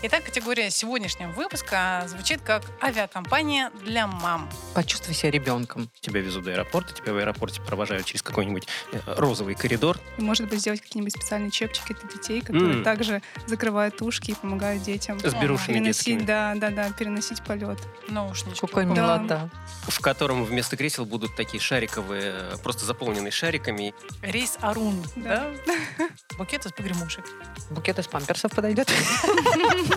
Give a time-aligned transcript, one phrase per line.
[0.00, 4.48] Итак, категория сегодняшнего выпуска звучит как авиакомпания для мам.
[4.72, 5.90] Почувствуй себя ребенком.
[6.00, 9.98] Тебя везут до аэропорта, тебя в аэропорте провожают через какой-нибудь э, розовый коридор.
[10.16, 12.84] И, может быть, сделать какие-нибудь специальные чепчики для детей, которые М.
[12.84, 16.24] также закрывают ушки и помогают детям С берушами переносить, детскими.
[16.24, 17.80] да, да, да, переносить полет.
[18.08, 18.60] Наушнички.
[18.60, 18.92] Какой Да.
[18.94, 19.50] милота.
[19.88, 23.94] в котором вместо кресел будут такие шариковые, э, просто заполненные шариками.
[24.22, 25.02] Рейс Арун.
[25.16, 25.50] Да.
[25.66, 25.74] Да.
[26.38, 27.24] Букет из погремушек.
[27.70, 28.88] Букет из памперсов подойдет.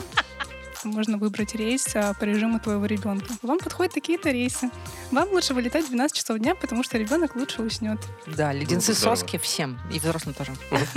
[0.83, 3.33] Можно выбрать рейс а, по режиму твоего ребенка.
[3.43, 4.71] Вам подходят такие-то рейсы.
[5.11, 7.99] Вам лучше вылетать в 12 часов дня, потому что ребенок лучше уснет.
[8.25, 9.15] Да, леденцы Здорово.
[9.15, 9.79] соски всем.
[9.93, 10.53] И взрослым тоже.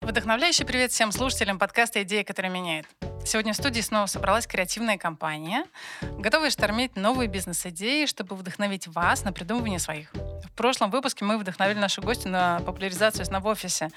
[0.00, 2.86] Вдохновляющий привет всем слушателям подкаста «Идея, которая меняет».
[3.24, 5.64] Сегодня в студии снова собралась креативная компания,
[6.02, 10.12] готовая штормить новые бизнес-идеи, чтобы вдохновить вас на придумывание своих.
[10.12, 13.88] В прошлом выпуске мы вдохновили нашу гостью на популяризацию сна в офисе.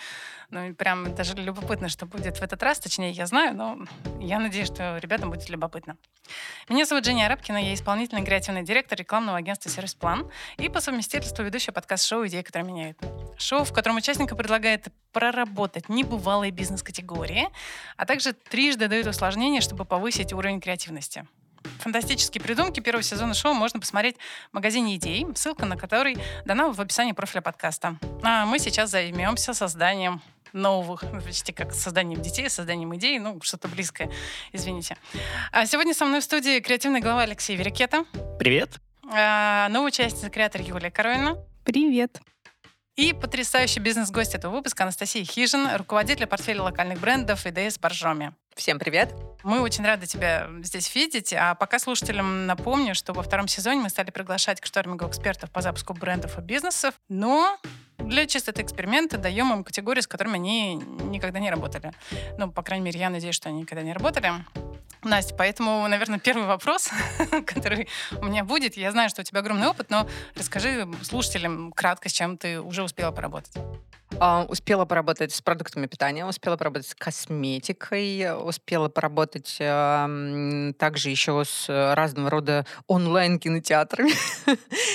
[0.50, 2.80] Ну прям даже любопытно, что будет в этот раз.
[2.80, 3.80] Точнее, я знаю, но
[4.20, 5.98] я надеюсь, что ребятам будет любопытно.
[6.70, 11.44] Меня зовут Женя Арабкина, я исполнительный креативный директор рекламного агентства «Сервис План» и по совместительству
[11.44, 12.98] ведущая подкаст-шоу «Идея, которая меняет».
[13.38, 17.50] Шоу, в котором участник предлагает проработать небывалые бизнес-категории,
[17.98, 21.28] а также трижды дает усложнения, чтобы повысить уровень креативности.
[21.80, 24.16] Фантастические придумки первого сезона шоу можно посмотреть
[24.52, 27.98] в магазине идей, ссылка на который дана в описании профиля подкаста.
[28.24, 30.22] А мы сейчас займемся созданием
[30.58, 34.12] новых, ну, почти как созданием детей, созданием идей, ну, что-то близкое,
[34.52, 34.98] извините.
[35.52, 38.06] А сегодня со мной в студии креативный глава Алексей Верикета,
[38.40, 38.80] Привет!
[39.12, 42.20] а, новая участница креатор Юлия Коровина Привет!
[42.98, 48.34] И потрясающий бизнес-гость этого выпуска Анастасия Хижин, руководитель портфеля локальных брендов ИДС Боржоми.
[48.56, 49.14] Всем привет.
[49.44, 51.32] Мы очень рады тебя здесь видеть.
[51.32, 55.62] А пока слушателям напомню, что во втором сезоне мы стали приглашать к штормингу экспертов по
[55.62, 57.60] запуску брендов и бизнесов, но
[58.00, 61.94] для чистоты эксперимента даем им категории, с которыми они никогда не работали.
[62.40, 64.34] Ну, по крайней мере, я надеюсь, что они никогда не работали.
[65.04, 66.90] Настя, поэтому, наверное, первый вопрос,
[67.46, 67.88] который
[68.22, 68.78] у меня будет.
[68.78, 72.84] Я знаю, что у тебя огромный опыт, но расскажи слушателям кратко, с чем ты уже
[72.84, 73.54] успела поработать.
[74.20, 80.10] А, Успела поработать с продуктами питания, успела поработать с косметикой, успела поработать а,
[80.80, 84.12] также еще с э, разного рода онлайн-кинотеатрами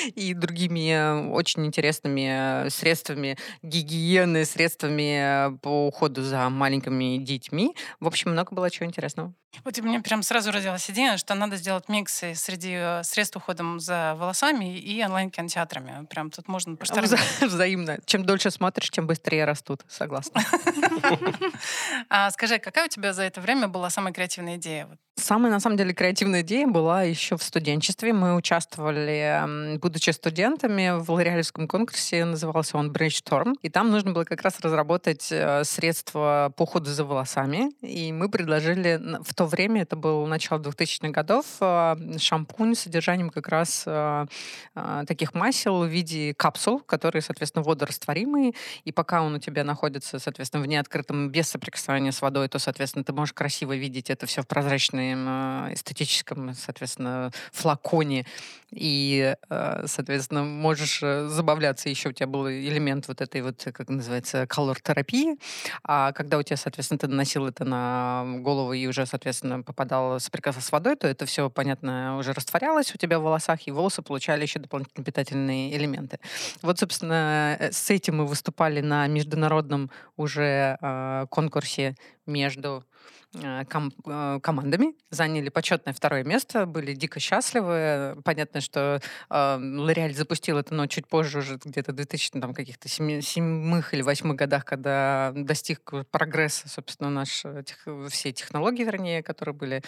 [0.15, 7.77] и другими э, очень интересными э, средствами гигиены, средствами э, по уходу за маленькими детьми.
[8.01, 9.33] В общем, много было чего интересного.
[9.65, 13.79] Вот у меня прям сразу родилась идея, что надо сделать микс среди э, средств уходом
[13.81, 16.07] за волосами и онлайн-кинотеатрами.
[16.07, 16.73] Прям тут можно.
[16.73, 17.99] Вза- Взаимно.
[18.07, 19.83] Чем дольше смотришь, тем быстрее растут.
[19.89, 20.43] Согласна.
[22.09, 24.89] А скажи, какая у тебя за это время была самая креативная идея?
[25.17, 28.15] Самая, на самом деле, креативная идея была еще в студенчестве.
[28.15, 33.53] Мы участвовали, будучи студентами, в лореалевском конкурсе, назывался он Brainstorm.
[33.61, 37.73] И там нужно было как раз разработать э, средства по уходу за волосами.
[37.83, 43.29] И мы предложили, в то время, это было начало 2000-х годов, э, шампунь с содержанием
[43.29, 44.27] как раз э,
[45.07, 48.55] таких масел в виде капсул, которые, соответственно, водорастворимые.
[48.85, 53.05] И пока он у тебя находится, соответственно, в неоткрытом, без соприкосновения с водой, то, соответственно,
[53.05, 58.27] ты можешь красиво видеть это все в прозрачном э, эстетическом, соответственно, флаконе.
[58.71, 61.91] И, э, соответственно, можешь э, забавляться.
[61.91, 65.37] Еще у тебя был элемент вот этой вот, как называется, колор-терапии.
[65.85, 70.67] А когда у тебя, соответственно, ты наносил это на голову и уже, соответственно, попадал соприкасаться
[70.67, 74.43] с водой, то это все, понятно, уже растворялось у тебя в волосах, и волосы получали
[74.43, 76.19] еще дополнительные питательные элементы.
[76.63, 81.95] Вот, собственно, э, с этим мы выступали на международном уже э, конкурсе
[82.27, 82.85] между
[83.69, 88.21] ком- э, командами, заняли почетное второе место, были дико счастливы.
[88.25, 93.95] Понятно, что э, запустил это, но чуть позже, уже где-то в 2000 там, каких-то седьмых
[93.95, 99.83] или восьмых годах, когда достиг прогресса, собственно, наш, э, тех- все технологии, вернее, которые были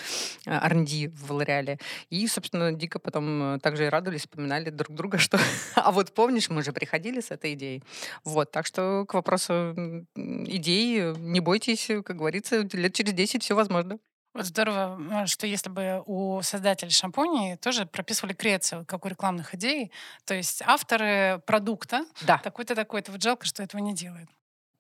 [0.47, 1.79] э, R&D в Лореале.
[2.11, 5.39] И, собственно, дико потом э, также и радовались, вспоминали друг друга, что
[5.75, 7.83] «А вот помнишь, мы же приходили с этой идеей».
[8.25, 13.43] Вот, так что к вопросу идей э, не бойтесь, э, как говорится, лет через 10
[13.43, 13.99] все возможно.
[14.35, 19.93] Вот здорово, что если бы у создателей шампуней тоже прописывали креацию, как у рекламных идей,
[20.25, 22.39] то есть авторы продукта Да.
[22.39, 23.13] такой-то, такой-то.
[23.13, 24.29] Вот жалко, что этого не делают.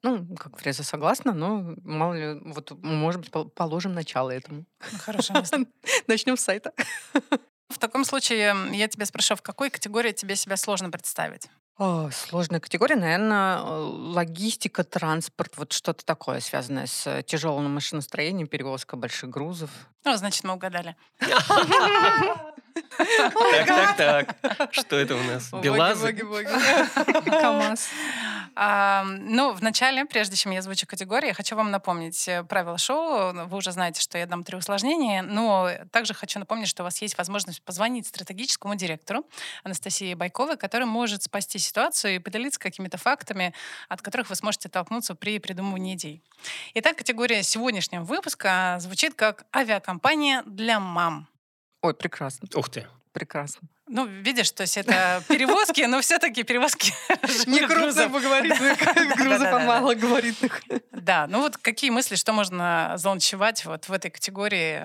[0.02, 4.64] Ну, как фреза согласна, но мало ли, вот, может быть, пол- положим начало этому.
[4.92, 4.98] Ну,
[5.34, 5.66] мысль.
[6.08, 6.72] Начнем с сайта.
[7.70, 11.48] В таком случае я тебя спрошу, в какой категории тебе себя сложно представить?
[11.76, 19.30] О, сложная категория, наверное, логистика, транспорт, вот что-то такое, связанное с тяжелым машиностроением, перевозка больших
[19.30, 19.70] грузов.
[20.04, 20.96] Ну, значит, мы угадали.
[22.96, 24.74] Так, так, так.
[24.74, 25.50] Что это у нас?
[25.52, 26.12] Белазы?
[26.12, 27.88] КамАЗ.
[28.56, 33.32] Ну, вначале, прежде чем я озвучу категории, я хочу вам напомнить э, правила шоу.
[33.32, 37.02] Вы уже знаете, что я дам три усложнения, но также хочу напомнить, что у вас
[37.02, 39.26] есть возможность позвонить стратегическому директору
[39.64, 43.52] Анастасии Байковой, который может спасти ситуацию и поделиться какими-то фактами,
[43.88, 46.22] от которых вы сможете толкнуться при придумывании идей.
[46.74, 49.93] Итак, категория сегодняшнего выпуска звучит как «Авиакомпания
[50.46, 51.28] для мам».
[51.82, 52.48] Ой, прекрасно.
[52.54, 52.86] Ух ты.
[53.12, 53.68] Прекрасно.
[53.86, 56.92] Ну, видишь, то есть это перевозки, но все-таки перевозки
[57.46, 58.10] Не грузов.
[58.10, 59.58] крупногабаритных, грузов, а Да-да-да-да.
[59.66, 60.62] малогабаритных.
[60.90, 64.78] Да, ну вот какие мысли, что можно заланчевать вот в этой категории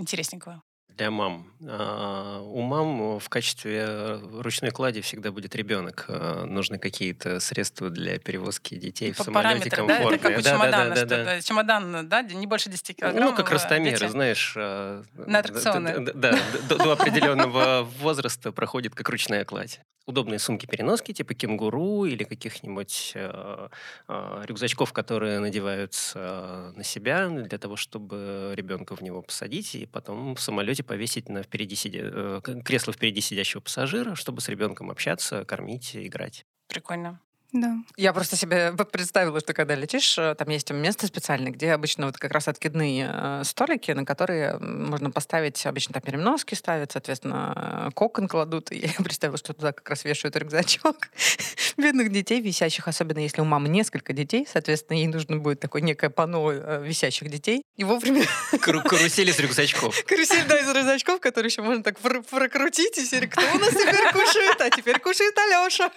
[0.00, 0.62] интересненького?
[0.98, 1.46] Для мам.
[1.64, 6.06] А, У мам в качестве ручной клади всегда будет ребенок.
[6.08, 9.94] А, Нужны какие-то средства для перевозки детей в По самолете параметрам, да?
[9.94, 10.18] Это комфортные.
[10.18, 11.24] как у Да, да, чемодана, да, что да, да.
[11.24, 13.30] да, чемодан, да, не больше 10 килограмм.
[13.30, 14.10] Ну, как э, ростомеры, дети.
[14.10, 14.56] знаешь.
[14.56, 16.00] На аттракционы.
[16.14, 16.36] Да,
[16.68, 19.80] до определенного возраста проходит как ручная кладь.
[20.06, 23.68] Удобные сумки-переноски, типа кенгуру или каких-нибудь э,
[24.08, 30.34] э, рюкзачков, которые надеваются на себя для того, чтобы ребенка в него посадить и потом
[30.34, 32.00] в самолете повесить на впереди сидя...
[32.02, 36.44] э, кресло впереди сидящего пассажира, чтобы с ребенком общаться, кормить, играть.
[36.66, 37.20] Прикольно.
[37.52, 37.76] Да.
[37.96, 42.18] Я просто себе представила, что когда летишь, э, там есть место специальное, где обычно вот
[42.18, 47.90] как раз откидные э, столики, на которые можно поставить, обычно там переноски ставят, соответственно, э,
[47.94, 48.70] кокон кладут.
[48.70, 51.08] И я представила, что туда как раз вешают рюкзачок
[51.78, 56.10] бедных детей, висящих, особенно если у мамы несколько детей, соответственно, ей нужно будет такое некое
[56.10, 57.62] панно висящих детей.
[57.76, 58.24] И вовремя
[58.60, 60.04] Кару- Карусели с рюкзачков.
[60.04, 63.70] карусель, да, из рюкзачков, который еще можно так пр- прокрутить, и все, кто у нас
[63.70, 64.60] теперь кушает?
[64.60, 65.90] А теперь кушает Алеша.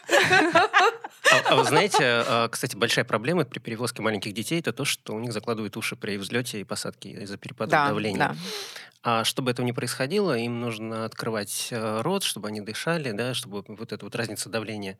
[1.31, 5.13] А, а вы знаете, а, кстати, большая проблема при перевозке маленьких детей это то, что
[5.13, 8.19] у них закладывают уши при взлете и посадке из-за перепада Да, давления.
[8.19, 8.35] да.
[9.03, 13.63] А чтобы этого не происходило, им нужно открывать э, рот, чтобы они дышали, да, чтобы
[13.67, 14.97] вот эта вот разница давления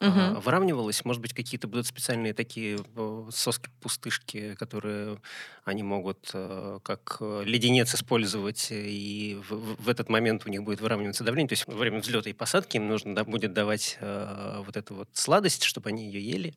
[0.00, 0.40] а, Мгм.
[0.40, 1.02] выравнивалась.
[1.04, 5.18] Может быть, какие-то будут специальные такие э, соски-пустышки, которые
[5.64, 10.62] они могут э, как э, леденец использовать, и в, в- в этот момент у них
[10.62, 11.48] будет выравниваться давление.
[11.48, 14.94] То есть во время взлета и посадки им нужно да, будет давать э, вот эту
[14.94, 16.54] вот сладость, чтобы они ее ели.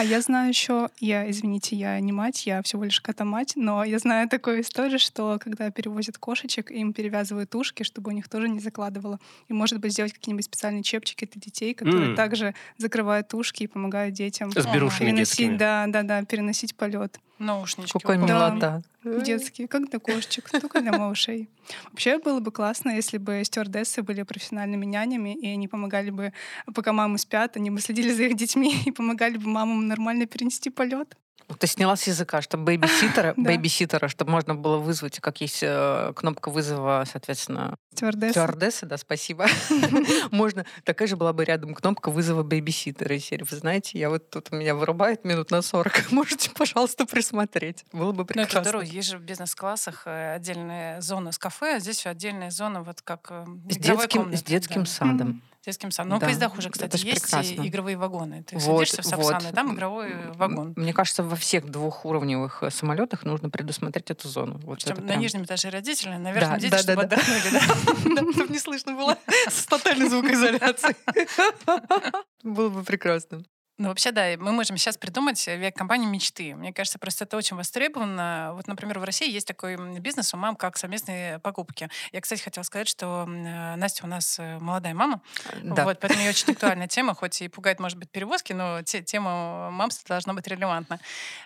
[0.00, 3.98] А я знаю еще, я, извините, я не мать, я всего лишь кота-мать, но я
[3.98, 8.60] знаю такую историю, что когда перевозят кошечек, им перевязывают ушки, чтобы у них тоже не
[8.60, 9.20] закладывало.
[9.48, 12.16] И, может быть, сделать какие-нибудь специальные чепчики для детей, которые М.
[12.16, 15.56] также закрывают ушки и помогают детям С берушами переносить, детскими.
[15.58, 17.18] да, да, да, переносить полет.
[17.40, 17.98] Наушнички.
[18.04, 18.26] Вот.
[18.26, 18.26] Да.
[18.26, 18.82] милота.
[19.02, 21.48] Детские, как для кошечек, только для малышей.
[21.90, 26.32] Вообще было бы классно, если бы стюардессы были профессиональными нянями, и они помогали бы,
[26.74, 30.68] пока мамы спят, они бы следили за их детьми и помогали бы мамам нормально перенести
[30.68, 31.16] полет.
[31.58, 33.32] Ты сняла с языка, чтобы Да.
[33.36, 38.32] бейбиситера, чтобы можно было вызвать, как есть э, кнопка вызова, соответственно, Стюардессы.
[38.32, 39.46] стюардессы, да, спасибо.
[40.30, 43.44] Можно, такая же была бы рядом кнопка вызова бейбиситера из серии.
[43.48, 46.10] Вы знаете, я вот тут меня вырубает минут на 40.
[46.12, 47.84] Можете, пожалуйста, присмотреть.
[47.92, 48.62] Было бы Ну, это прекрасно.
[48.62, 48.82] здорово.
[48.82, 53.26] Есть же в бизнес-классах э, отдельная зона с кафе, а здесь отдельная зона вот как
[53.30, 54.86] э, С детским, комнаты, с детским да.
[54.90, 55.42] садом.
[55.64, 56.10] Детским садом.
[56.10, 57.62] Ну, в Да, поездах уже, кстати, есть прекрасно.
[57.62, 58.42] и игровые вагоны.
[58.44, 59.26] Ты Вот, садишься в вот.
[59.26, 60.72] Сапсаны, там игровой вагон.
[60.74, 64.58] Мне кажется, во всех двухуровневых э, самолетах нужно предусмотреть эту зону.
[64.64, 67.40] Вот Причем на прям- нижнем этаже родители, на верхнем Да, дети, да, чтобы да, отдохнули.
[67.52, 69.18] Да, чтобы не слышно было
[69.50, 70.96] с тотальной звукоизоляцией.
[72.42, 73.42] Было бы прекрасно.
[73.80, 76.54] Ну, вообще, да, мы можем сейчас придумать авиакомпанию мечты.
[76.54, 78.50] Мне кажется, просто это очень востребовано.
[78.52, 81.88] Вот, например, в России есть такой бизнес у мам, как совместные покупки.
[82.12, 85.22] Я, кстати, хотела сказать, что э, Настя у нас э, молодая мама,
[85.62, 85.84] Да.
[85.84, 89.70] вот, поэтому ее очень актуальная тема, хоть и пугает, может быть, перевозки, но те- тема
[89.70, 91.00] мамства должна быть релевантна.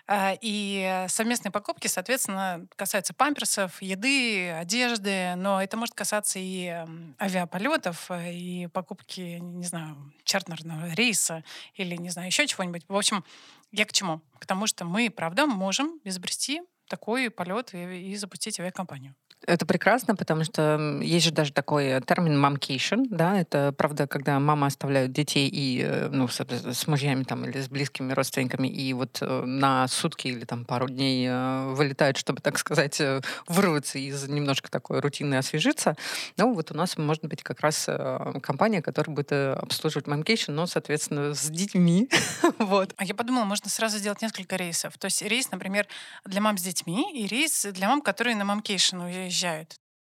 [0.08, 6.84] А, И э, совместные покупки, соответственно, касаются памперсов, еды, одежды, но это может касаться и
[7.20, 11.44] авиаполетов, э, и покупки, не знаю, чартерного рейса
[11.76, 12.84] или, не знаю, еще чего-нибудь.
[12.88, 13.24] В общем,
[13.72, 14.20] я к чему?
[14.38, 19.14] К тому, что мы, правда, можем изобрести такой полет и, и запустить авиакомпанию.
[19.46, 24.68] Это прекрасно, потому что есть же даже такой термин momcation, да, это правда, когда мама
[24.68, 29.18] оставляют детей и, э, ну, с, с мужьями там или с близкими родственниками, и вот
[29.20, 34.26] э, на сутки или там пару дней э, вылетают, чтобы, так сказать, э, вырваться из
[34.28, 35.96] немножко такой рутины, освежиться.
[36.38, 40.52] Ну, вот у нас может быть как раз э, компания, которая будет э, обслуживать momcation,
[40.52, 42.08] но, соответственно, с детьми,
[42.58, 42.94] вот.
[42.96, 44.96] А я подумала, можно сразу сделать несколько рейсов.
[44.96, 45.86] То есть рейс, например,
[46.24, 49.33] для мам с детьми и рейс для мам, которые на momcation уезжают.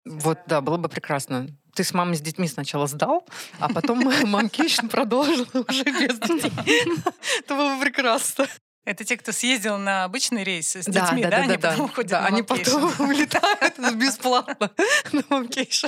[0.05, 1.47] Вот, да, было бы прекрасно.
[1.75, 3.25] Ты с мамой с детьми сначала сдал,
[3.59, 6.51] а потом momcation продолжил уже без детей.
[7.39, 8.47] Это было бы прекрасно.
[8.83, 11.37] Это те, кто съездил на обычный рейс с Да, детьми, да, да?
[11.37, 11.83] да, Они да, потом да.
[11.83, 14.71] уходят Да, на они потом улетают бесплатно
[15.11, 15.87] на vacation.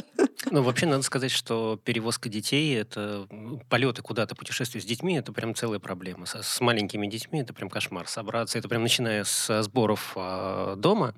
[0.52, 5.34] Ну, вообще, надо сказать, что перевозка детей, это ну, полеты куда-то, путешествия с детьми, это
[5.34, 6.28] прям целая проблема.
[6.28, 8.08] С, с маленькими детьми это прям кошмар.
[8.08, 11.16] Собраться, это прям начиная с сборов а, дома,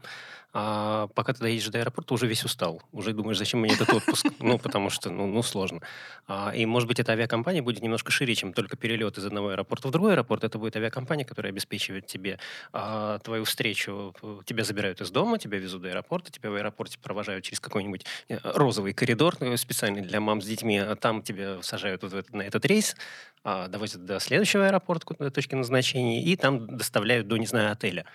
[0.57, 2.81] а пока ты доедешь до аэропорта, уже весь устал.
[2.93, 4.25] Уже думаешь, зачем мне этот отпуск?
[4.39, 5.81] Ну, потому что, ну, ну сложно.
[6.27, 9.89] А, и, может быть, эта авиакомпания будет немножко шире, чем только перелет из одного аэропорта
[9.89, 10.45] в другой аэропорт.
[10.45, 12.39] Это будет авиакомпания, которая обеспечивает тебе
[12.71, 14.15] а, твою встречу.
[14.45, 18.37] Тебя забирают из дома, тебя везут до аэропорта, тебя в аэропорте провожают через какой-нибудь э,
[18.41, 22.43] розовый коридор э, специальный для мам с детьми, а там тебя сажают вот этот- на
[22.43, 22.95] этот рейс,
[23.43, 28.05] а, довозят до следующего аэропорта, точки назначения, и там доставляют до, не знаю, отеля.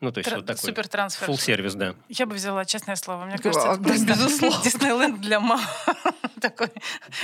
[0.00, 1.28] Ну, то есть Тр- вот такой Супер трансфер.
[1.28, 1.94] full сервис, да.
[2.08, 3.26] Я бы взяла, честное слово.
[3.26, 4.62] Мне кажется, это да, безусловно.
[4.64, 5.60] Диснейленд для мам.
[6.50, 6.68] Такой,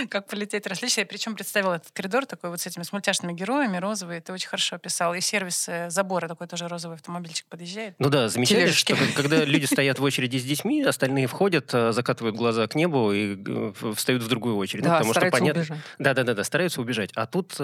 [0.08, 1.02] как полететь различия.
[1.02, 4.20] Я причем представила этот коридор такой вот с этими с мультяшными героями, розовый.
[4.20, 5.14] Ты очень хорошо описал.
[5.14, 7.94] И сервис э, забора такой тоже розовый автомобильчик подъезжает.
[7.98, 12.36] Ну да, замечали, что когда люди стоят в очереди с детьми, остальные входят, э, закатывают
[12.36, 14.84] глаза к небу и э, встают в другую очередь.
[14.84, 15.62] Ну, Да, потому что стараются понятно.
[15.62, 15.78] убежать.
[15.98, 17.10] Да, да, да, да, стараются убежать.
[17.14, 17.56] А тут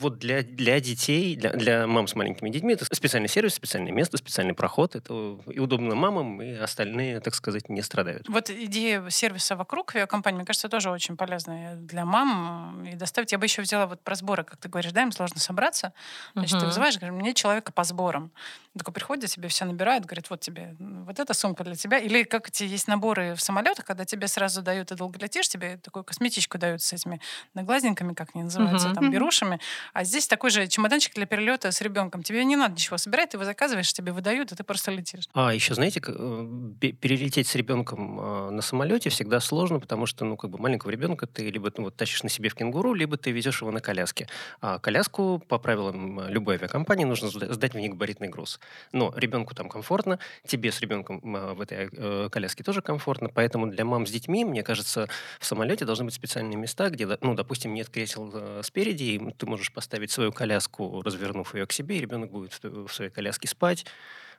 [0.00, 4.16] вот для, для детей, для, для мам с маленькими детьми, это специальный сервис, специальное место,
[4.16, 4.96] специальный проход.
[4.96, 8.28] Это и удобно мамам, и остальные, так сказать, не страдают.
[8.28, 13.32] Вот идея сервиса вокруг авиакомпании, мне кажется, тоже очень полезная для мам и доставить.
[13.32, 15.92] Я бы еще взяла вот про сборы, как ты говоришь, да, им сложно собраться.
[16.34, 16.66] Значит, ты Мгм.
[16.66, 18.32] вызываешь, говоришь, мне человека по сборам.
[18.78, 21.98] Такой приходит, тебе все набирают, говорит, вот тебе вот эта сумка для тебя.
[21.98, 25.76] Или как эти есть наборы в самолетах, когда тебе сразу дают, ты долго летишь, тебе
[25.78, 27.20] такую косметичку дают с этими
[27.54, 28.94] наглазниками, как они называются, Мгм.
[28.94, 29.60] там, берушами.
[29.92, 32.22] А здесь такой же чемоданчик для перелета с ребенком.
[32.22, 35.28] Тебе не надо ничего собирать, ты его заказываешь, тебе выдают, и ты просто летишь.
[35.32, 40.36] А еще, знаете, э, перелететь с ребенком э, на самолете всегда сложно, потому что, ну,
[40.36, 43.30] как бы маленького ребенка ты либо ну, вот, тащишь на себе в кенгуру, либо ты
[43.30, 44.28] везешь его на коляске.
[44.60, 48.60] А коляску, по правилам э, любой авиакомпании, нужно сда- сдать в ней габаритный груз.
[48.92, 53.66] Но ребенку там комфортно, тебе с ребенком э, в этой э, коляске тоже комфортно, поэтому
[53.66, 55.08] для мам с детьми, мне кажется,
[55.38, 59.72] в самолете должны быть специальные места, где, ну, допустим, нет кресел спереди, и ты можешь
[59.72, 63.86] поставить свою коляску, развернув ее к себе, и ребенок будет в своей коляске спать,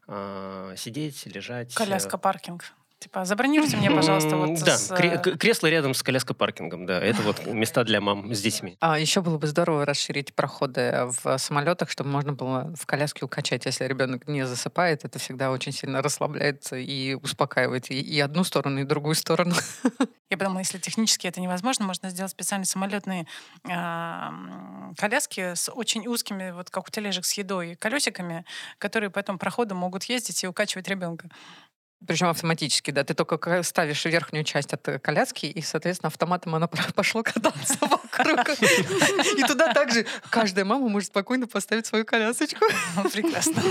[0.07, 1.75] а, сидеть, лежать.
[1.75, 2.63] Коляска-паркинг.
[3.01, 6.99] Типа, забронируйте мне, пожалуйста, вот Да, с, э, кресло рядом с коляска-паркингом, да.
[6.99, 8.77] Это вот места для мам с детьми.
[8.79, 13.65] А еще было бы здорово расширить проходы в самолетах, чтобы можно было в коляске укачать,
[13.65, 15.03] если ребенок не засыпает.
[15.03, 19.55] Это всегда очень сильно расслабляет и успокаивает и, и одну сторону, и другую сторону.
[20.29, 23.25] Я подумала, если технически это невозможно, можно сделать специальные самолетные
[23.63, 28.45] коляски с очень узкими, вот как у тележек с едой, колесиками,
[28.77, 31.29] которые по этому проходу могут ездить и укачивать ребенка.
[32.07, 33.03] Причем автоматически, да.
[33.03, 38.49] Ты только ставишь верхнюю часть от э, коляски, и, соответственно, автоматом она пошло кататься вокруг.
[39.37, 42.65] И туда также каждая мама может спокойно поставить свою колясочку.
[43.13, 43.61] Прекрасно.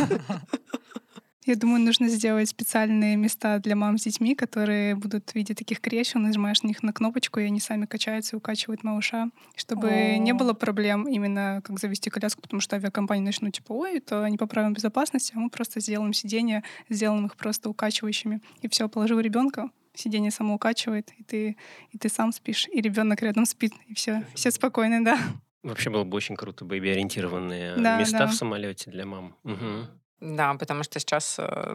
[1.46, 5.80] Я думаю, нужно сделать специальные места для мам с детьми, которые будут в виде таких
[5.80, 10.18] кресел, нажимаешь на них на кнопочку, и они сами качаются и укачивают малыша, чтобы О.
[10.18, 14.36] не было проблем именно как завести коляску, потому что авиакомпании начнут типа, ой, это не
[14.36, 18.42] по правилам безопасности, а мы просто сделаем сиденья, сделаем их просто укачивающими.
[18.60, 21.56] И все, положил ребенка, сиденье само укачивает, и ты,
[21.90, 25.18] и ты сам спишь, и ребенок рядом спит, и все, все спокойны, да.
[25.62, 28.26] Вообще было бы очень круто, бэби-ориентированные Да, места да.
[28.26, 29.36] в самолете для мам.
[29.42, 29.88] Мгм.
[30.20, 31.74] Да, потому что сейчас э,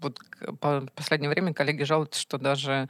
[0.00, 0.20] вот
[0.60, 2.88] по последнее время коллеги жалуются, что даже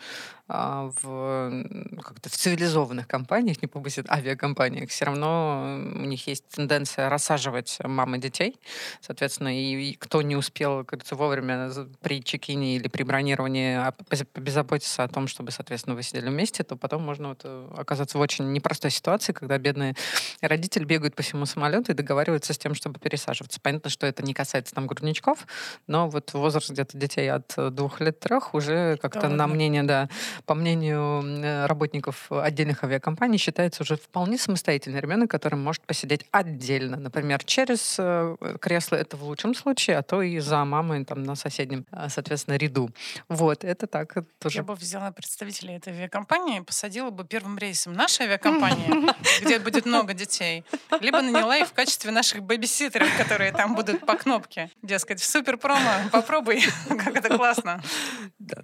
[0.53, 7.09] в м, как-то в цивилизованных компаниях, не побоюсь, авиакомпаниях, все равно у них есть тенденция
[7.09, 8.61] рассаживать мамы детей.
[9.01, 11.71] Соответственно, и, и кто не успел, говорится, вовремя
[12.03, 16.65] при чекине или при бронировании а, поз- позаботиться о том, чтобы, соответственно, вы сидели вместе,
[16.65, 19.95] то потом можно вот, э, оказаться в очень непростой ситуации, когда бедные
[20.41, 23.61] родители бегают по всему самолету и договариваются с тем, чтобы пересаживаться.
[23.61, 25.47] Понятно, что это не касается там грудничков,
[25.87, 30.09] но вот возраст где-то детей от э, двух лет трех уже как-то на мнение, да,
[30.47, 36.97] по мнению э, работников отдельных авиакомпаний считается уже вполне самостоятельный ребенок, который может посидеть отдельно.
[36.97, 41.35] Например, через э, кресло это в лучшем случае, а то и за мамой там на
[41.35, 42.91] соседнем, э, соответственно, ряду.
[43.29, 44.59] Вот, это так тоже.
[44.59, 50.15] Я бы взяла представителей этой авиакомпании, посадила бы первым рейсом нашей авиакомпании, где будет много
[50.15, 50.65] детей,
[51.01, 54.71] либо наняла их в качестве наших бэбиситеров, которые там будут по кнопке.
[54.83, 57.83] Дескать, супер промо, попробуй, как это классно.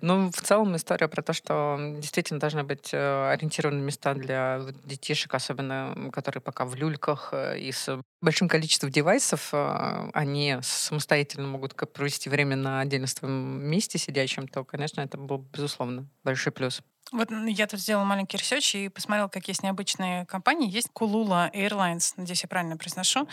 [0.00, 1.57] Ну, в целом история про то, что
[1.98, 7.72] действительно должны быть э, ориентированные места для детишек, особенно которые пока в люльках э, и
[7.72, 14.48] с большим количеством девайсов, э, они самостоятельно могут провести время на отдельно своем месте сидящем,
[14.48, 16.82] то, конечно, это был, безусловно, большой плюс.
[17.10, 20.70] Вот я тут сделала маленький research и посмотрела, как есть необычные компании.
[20.70, 23.26] Есть Kulula Airlines, надеюсь, я правильно произношу.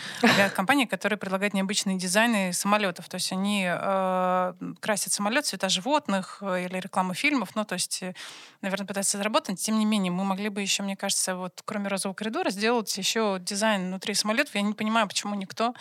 [0.54, 3.08] Компания, которая предлагает необычные дизайны самолетов.
[3.08, 7.50] То есть они э, красят самолет цвета животных э, или рекламу фильмов.
[7.54, 8.14] Ну, то есть, э,
[8.62, 9.60] наверное, пытаются заработать.
[9.60, 13.38] Тем не менее, мы могли бы еще, мне кажется, вот кроме розового коридора сделать еще
[13.40, 14.54] дизайн внутри самолетов.
[14.54, 15.74] Я не понимаю, почему никто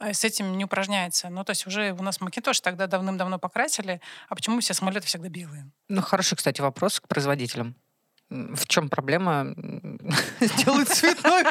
[0.00, 1.28] с этим не упражняется.
[1.28, 5.28] Ну, то есть уже у нас Макинтош тогда давным-давно покрасили, а почему все самолеты всегда
[5.28, 5.70] белые?
[5.88, 7.76] Ну, хороший, кстати, вопрос к производителям.
[8.30, 9.54] В чем проблема
[10.40, 11.44] сделать цветной,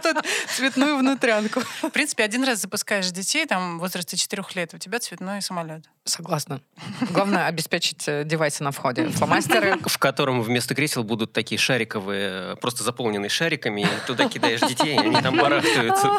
[0.48, 1.60] цветную внутрянку?
[1.82, 5.84] В принципе, один раз запускаешь детей, там, в возрасте 4 лет, у тебя цветной самолет.
[6.06, 6.62] Согласна.
[7.10, 9.10] Главное обеспечить э, девайсы на входе.
[9.10, 9.78] Фломастеры.
[9.86, 15.00] В котором вместо кресел будут такие шариковые, просто заполненные шариками, и туда кидаешь детей, и
[15.00, 16.10] они там барахтаются.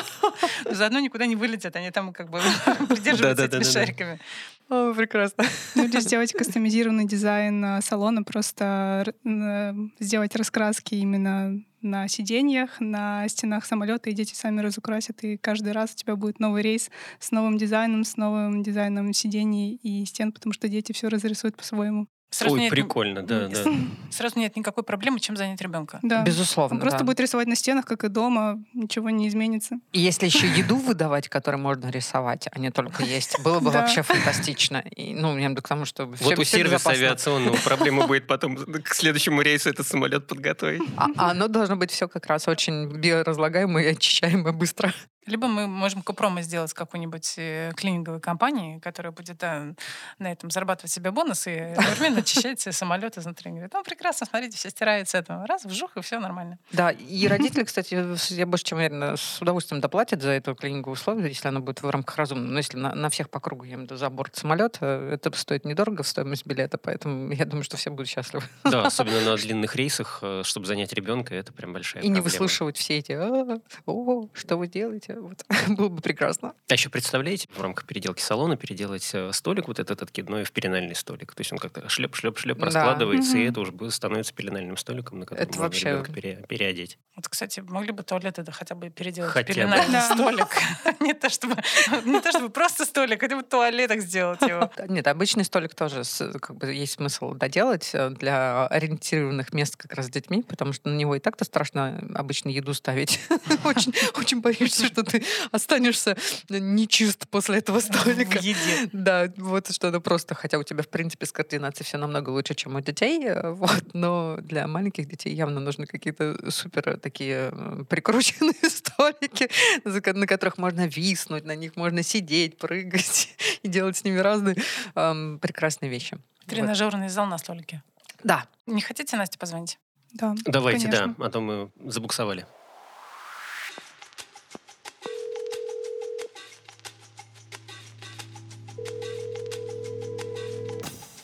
[0.70, 2.42] Заодно никуда не вылетят, они там как бы
[2.86, 4.20] придерживаются этими шариками.
[4.70, 5.44] О, прекрасно.
[5.74, 13.26] Ну, или сделать кастомизированный дизайн э, салона, просто э, сделать раскраски именно на сиденьях, на
[13.28, 17.32] стенах самолета, и дети сами разукрасят, и каждый раз у тебя будет новый рейс с
[17.32, 22.06] новым дизайном, с новым дизайном сидений и стен, потому что дети все разрисуют по-своему.
[22.30, 23.64] Сразу Ой, нет, прикольно, да, да.
[24.10, 25.98] Сразу нет никакой проблемы, чем занять ребенка.
[26.02, 26.22] Да.
[26.22, 26.76] Безусловно.
[26.76, 27.04] Он просто да.
[27.04, 29.80] будет рисовать на стенах, как и дома, ничего не изменится.
[29.92, 34.02] И если еще еду выдавать, которую можно рисовать, а не только есть, было бы вообще
[34.02, 34.78] фантастично.
[34.78, 39.42] И, ну, я к тому, что Вот у сервиса авиационного проблема будет потом к следующему
[39.42, 40.82] рейсу этот самолет подготовить.
[40.96, 44.94] А, а оно должно быть все как раз очень биоразлагаемое и очищаемое быстро.
[45.26, 49.74] Либо мы можем копрома сделать какой-нибудь э, клининговой компании, которая будет да,
[50.18, 53.50] на этом зарабатывать себе бонусы и одновременно очищать самолет изнутри.
[53.50, 55.46] Говорит, ну прекрасно, смотрите, все стирается этого.
[55.46, 56.58] Раз, вжух, и все нормально.
[56.72, 57.94] Да, и родители, кстати,
[58.32, 61.90] я больше чем уверена, с удовольствием доплатят за эту клининговую условие, если она будет в
[61.90, 62.50] рамках разумного.
[62.50, 65.36] Но если на, на всех по кругу, я имею в виду, за борт самолета, это
[65.36, 68.44] стоит недорого в стоимость билета, поэтому я думаю, что все будут счастливы.
[68.64, 72.76] Да, особенно на длинных рейсах, э, чтобы занять ребенка, это прям большая И не выслушивать
[72.76, 75.09] все эти, «А, о, что вы делаете?
[75.18, 75.44] Вот.
[75.68, 76.54] Было бы прекрасно.
[76.68, 80.94] А еще представляете, в рамках переделки салона переделать э, столик вот этот откидной в пеленальный
[80.94, 81.34] столик.
[81.34, 82.66] То есть он как-то шлеп-шлеп-шлеп да.
[82.66, 83.38] раскладывается, угу.
[83.38, 85.88] и это уже становится пеленальным столиком, на котором это можно вообще...
[85.90, 86.98] ребенка пере, переодеть.
[87.16, 90.14] Вот, кстати, могли бы туалеты да, хотя бы переделать хотя в пеленальный бы.
[90.14, 90.48] столик.
[91.00, 91.56] не, то, чтобы,
[92.04, 94.70] не то чтобы просто столик, хотя бы туалеток сделать его.
[94.88, 96.02] Нет, обычный столик тоже
[96.40, 100.88] как бы есть смысл доделать э, для ориентированных мест как раз с детьми, потому что
[100.88, 103.20] на него и так-то страшно обычно еду ставить.
[103.64, 106.16] очень, очень боишься, что ты останешься
[106.48, 108.38] нечист после этого столика.
[108.38, 108.88] В еде.
[108.92, 112.54] Да, вот что то просто, хотя у тебя, в принципе, с координацией все намного лучше,
[112.54, 117.52] чем у детей, э, вот, но для маленьких детей явно нужны какие-то супер такие
[117.88, 119.50] прикрученные столики,
[119.84, 124.56] на которых можно виснуть, на них можно сидеть, прыгать и делать с ними разные
[124.94, 126.18] эм, прекрасные вещи.
[126.46, 127.12] Тренажерный вот.
[127.12, 127.82] зал на столике.
[128.24, 128.46] Да.
[128.66, 129.78] Не хотите, Настя, позвонить?
[130.12, 130.34] Да.
[130.44, 131.14] Давайте, конечно.
[131.18, 132.46] да, а то мы забуксовали.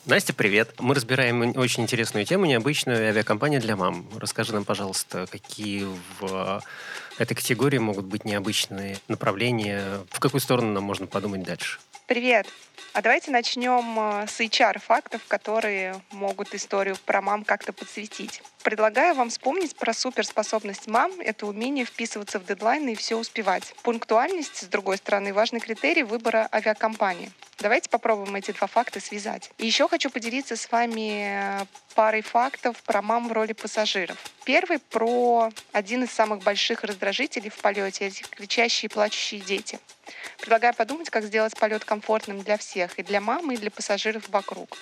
[0.06, 0.72] Настя, привет.
[0.78, 4.08] Мы разбираем очень интересную тему, необычную авиакомпания для мам.
[4.16, 5.84] Расскажи нам, пожалуйста, какие
[6.20, 6.62] в
[7.18, 11.80] этой категории могут быть необычные направления, в какую сторону нам можно подумать дальше?
[12.06, 12.46] Привет.
[12.92, 18.42] А давайте начнем э, с HR-фактов, которые могут историю про мам как-то подсветить.
[18.62, 23.74] Предлагаю вам вспомнить про суперспособность мам— это умение вписываться в дедлайны и все успевать.
[23.82, 27.32] Пунктуальность, с другой стороны, важный критерий выбора авиакомпании.
[27.58, 29.50] Давайте попробуем эти два факта связать.
[29.56, 31.64] И еще хочу поделиться с вами э,
[31.94, 34.18] парой фактов про мам в роли пассажиров.
[34.44, 39.78] Первый про один из самых больших раздражителей в полете— эти кричащие и плачущие дети.
[40.38, 44.76] Предлагаю подумать, как сделать полет комфортным для всех, и для мамы, и для пассажиров вокруг.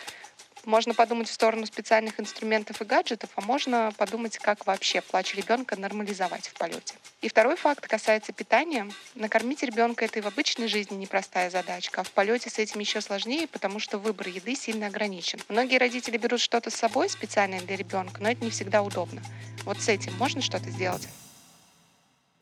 [0.65, 5.77] Можно подумать в сторону специальных инструментов и гаджетов, а можно подумать, как вообще плач ребенка
[5.77, 6.95] нормализовать в полете.
[7.21, 8.89] И второй факт касается питания.
[9.15, 13.01] Накормить ребенка это и в обычной жизни непростая задачка, а в полете с этим еще
[13.01, 15.41] сложнее, потому что выбор еды сильно ограничен.
[15.49, 19.23] Многие родители берут что-то с собой специальное для ребенка, но это не всегда удобно.
[19.65, 21.09] Вот с этим можно что-то сделать?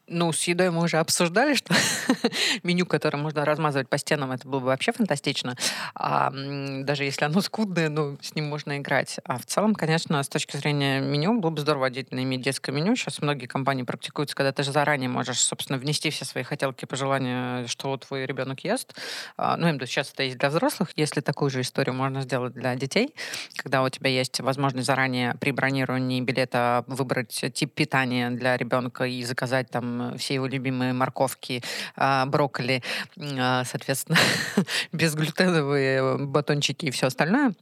[0.09, 1.75] Ну, с едой мы уже обсуждали, что
[2.65, 5.57] меню, которое можно размазывать по стенам, это было бы вообще фантастично.
[5.95, 6.31] А,
[6.83, 9.21] даже если оно скудное, ну, с ним можно играть.
[9.25, 12.97] А в целом, конечно, с точки зрения меню, было бы здорово отдельно иметь детское меню.
[12.97, 17.69] Сейчас многие компании практикуются, когда ты же заранее можешь, собственно, внести все свои хотелки, пожелания,
[17.69, 18.95] что твой ребенок ест.
[19.37, 20.91] А, ну, виду, сейчас это есть для взрослых.
[20.97, 23.15] Если такую же историю можно сделать для детей,
[23.57, 29.23] когда у тебя есть возможность заранее при бронировании билета выбрать тип питания для ребенка и
[29.23, 31.63] заказать там все его любимые морковки,
[31.97, 32.83] а, брокколи,
[33.19, 34.19] а, соответственно,
[34.93, 37.55] безглютеновые батончики и все остальное,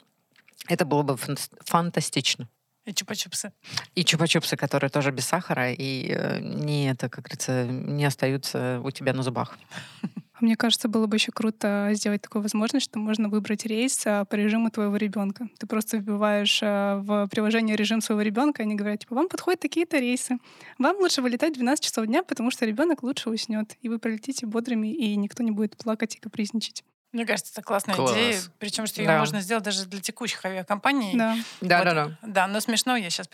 [0.69, 1.17] это было бы
[1.65, 2.49] фантастично.
[2.87, 3.53] И чупа-чупсы.
[3.95, 8.91] И чупа-чупсы, которые тоже без сахара, и э, не это, как говорится, не остаются у
[8.91, 9.59] тебя на зубах.
[10.41, 14.35] Мне кажется, было бы еще круто сделать такую возможность, что можно выбрать рейс а, по
[14.37, 15.49] режиму твоего ребенка.
[15.59, 19.61] Ты просто вбиваешь а, в приложение режим своего ребенка, и они говорят, типа, вам подходят
[19.61, 20.39] такие-то рейсы.
[20.79, 24.47] Вам лучше вылетать в 12 часов дня, потому что ребенок лучше уснет, и вы пролетите
[24.47, 26.85] бодрыми, и никто не будет плакать и капризничать.
[27.13, 28.13] Мне кажется, это классная Класс.
[28.13, 28.39] идея.
[28.59, 29.19] Причем, что ее Да.
[29.19, 31.17] можно сделать даже для текущих авиакомпаний.
[31.17, 31.37] Да.
[31.61, 32.19] Да, Вот, да, да.
[32.23, 33.29] Да, но смешно, я сейчас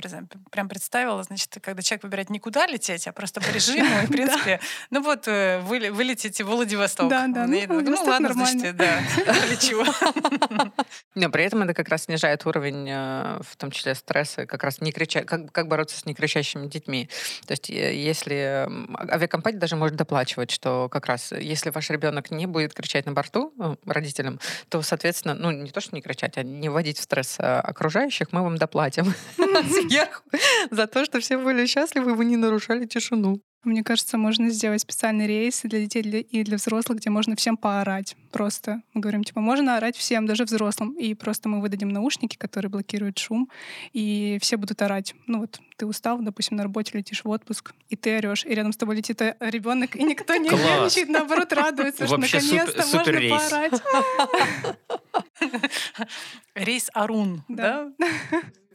[0.51, 4.11] прям представила, значит, когда человек выбирает не куда лететь, а просто по режиму, и, в
[4.13, 4.61] принципе,
[4.91, 7.09] ну вот, э, вы вылетите в Владивосток.
[7.11, 8.59] Да, да, ну, такая, Владивосток ладно, нормально.
[8.61, 9.85] значит, да, полечу.
[11.15, 14.81] Но при этом это как раз снижает уровень, э, в том числе стресса, как раз
[14.81, 15.23] не крича...
[15.25, 17.09] как, как бороться с некричащими детьми.
[17.47, 22.31] То есть э, если м, авиакомпания даже может доплачивать, что как раз если ваш ребенок
[22.31, 26.39] не будет кричать на борту ну, родителям, то, соответственно, ну не то, что не кричать,
[26.39, 30.23] а не вводить в стресс э, окружающих, мы вам доплатим сверху
[30.71, 33.41] за то, что все были счастливы, вы не нарушали тишину.
[33.65, 38.17] Мне кажется, можно сделать специальный рейс для детей и для взрослых, где можно всем поорать.
[38.31, 40.93] Просто мы говорим, типа, можно орать всем, даже взрослым.
[40.93, 43.51] И просто мы выдадим наушники, которые блокируют шум,
[43.93, 45.15] и все будут орать.
[45.27, 48.73] Ну вот, ты устал, допустим, на работе летишь в отпуск, и ты орешь, и рядом
[48.73, 53.83] с тобой летит ребенок, и никто не нервничает, наоборот, радуется, что наконец-то можно поорать.
[56.55, 57.91] Рейс Арун, да?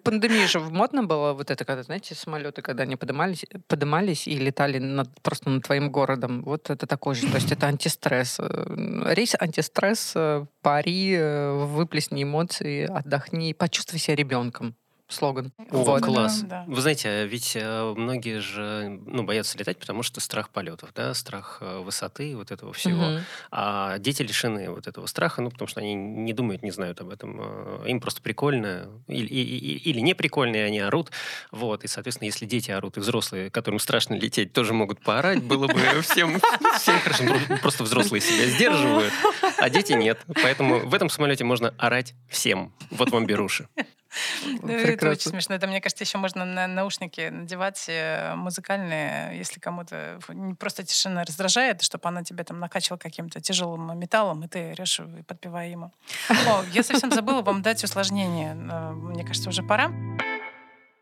[0.04, 0.12] Да.
[0.12, 4.78] Пандемия же модно было вот это, когда, знаете, самолеты, когда они поднимались, поднимались и летали
[4.78, 6.44] над, просто над твоим городом.
[6.44, 7.28] Вот это такой же.
[7.28, 8.40] То есть это антистресс.
[8.40, 14.76] Э, Рейс антистресс, э, пари, э, выплесни эмоции, отдохни, почувствуй себя ребенком.
[15.12, 15.52] Слоган.
[15.72, 16.02] О, Вот.
[16.04, 16.42] класс.
[16.44, 16.64] Да.
[16.68, 21.14] Вы знаете, а ведь э, многие же ну, боятся летать, потому что страх полетов, да,
[21.14, 23.04] страх э, высоты, вот этого всего.
[23.04, 23.22] Мгм.
[23.52, 27.10] А дети лишены вот этого страха, ну, потому что они не думают, не знают об
[27.10, 27.38] этом.
[27.42, 31.12] Э, Им просто прикольно или, и- и- или не прикольно, и они орут.
[31.52, 35.68] Вот, и, соответственно, если дети орут, и взрослые, которым страшно лететь, тоже могут поорать, было
[35.68, 36.40] бы всем,
[36.80, 37.26] всем хорошо.
[37.62, 39.14] Просто взрослые себя сдерживают,
[39.58, 40.20] а дети нет.
[40.42, 42.72] Поэтому в этом самолете можно орать всем.
[42.92, 43.68] Вот вам беруши.
[44.62, 45.56] Ну, Это очень смешно.
[45.56, 51.24] Это, мне кажется, еще можно на наушники надевать э, музыкальные, если кому-то не просто тишина
[51.24, 55.92] раздражает, чтобы она тебе там накачивала каким-то тяжелым металлом, и ты орешь и подпевая ему.
[56.30, 58.54] О, я совсем забыла вам дать усложнение.
[58.54, 59.92] Э, Мне кажется, уже пора.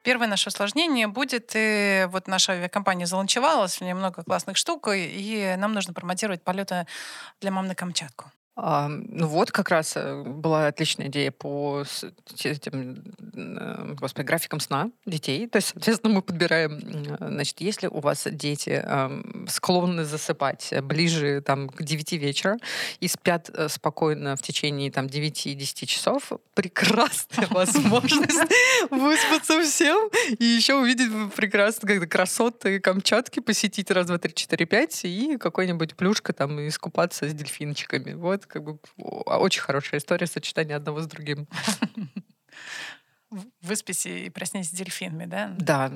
[0.03, 5.55] Первое наше усложнение будет, и вот наша авиакомпания заланчевалась, в ней много классных штук, и
[5.57, 6.87] нам нужно промотировать полеты
[7.41, 8.31] для мам на Камчатку.
[8.61, 11.85] А, ну вот как раз э, была отличная идея по
[12.43, 15.47] этим, э, господи, графикам сна детей.
[15.47, 21.41] То есть, соответственно, мы подбираем, э, значит, если у вас дети эм, склонны засыпать ближе
[21.41, 22.57] там, к 9 вечера
[22.99, 28.51] и спят спокойно в течение там, 9-10 часов, прекрасная возможность
[28.89, 35.05] выспаться всем и еще увидеть прекрасно как красоты Камчатки, посетить раз, два, три, четыре, пять
[35.05, 38.13] и какой-нибудь плюшка там и искупаться с дельфинчиками.
[38.13, 41.47] Вот как бы очень хорошая история сочетания одного с другим.
[43.61, 45.55] Выспись и проснись с дельфинами, да?
[45.57, 45.91] Да,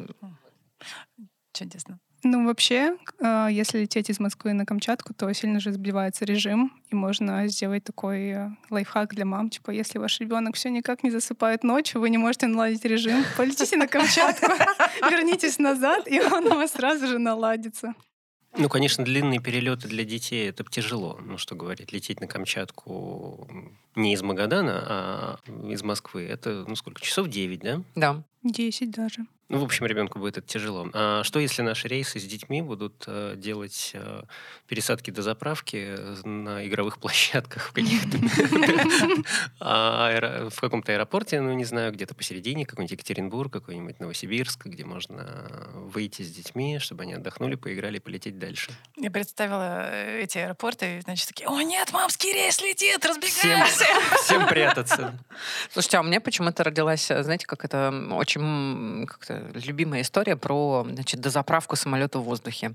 [1.54, 2.00] Чудесно.
[2.26, 6.96] Ну, вообще, э, если лететь из Москвы на Камчатку, то сильно же сбивается режим, и
[6.96, 9.50] можно сделать такой э, лайфхак для мам.
[9.50, 13.76] Типа, если ваш ребенок все никак не засыпает ночью, вы не можете наладить режим, полетите
[13.76, 14.48] на Камчатку,
[15.12, 17.94] вернитесь назад, и он у вас сразу же наладится.
[18.56, 21.20] Ну, конечно, длинные перелеты для детей это тяжело.
[21.24, 23.48] Ну, что говорить, лететь на Камчатку
[23.96, 26.24] не из Магадана, а из Москвы.
[26.24, 27.82] Это, ну, сколько, часов 9, да?
[27.96, 28.24] да.
[28.44, 29.26] Десять даже.
[29.50, 30.90] Ну, в общем, ребенку будет это тяжело.
[30.94, 34.24] А что, если наши рейсы с детьми будут э, делать э,
[34.68, 38.18] пересадки до заправки э, на игровых площадках в каких-то...
[39.60, 45.70] а, В каком-то аэропорте, ну, не знаю, где-то посередине, какой-нибудь Екатеринбург, какой-нибудь Новосибирск, где можно
[45.74, 48.72] выйти с детьми, чтобы они отдохнули, поиграли и полететь дальше.
[48.96, 53.86] Я представила э, эти аэропорты, и, значит, такие, о нет, мамский рейс летит, Всем, разбегаемся.
[54.24, 55.20] всем прятаться.
[55.72, 60.86] Слушайте, а у меня почему-то родилась, э, знаете, как это очень как-то любимая история про,
[60.90, 62.74] значит, дозаправку самолета в воздухе.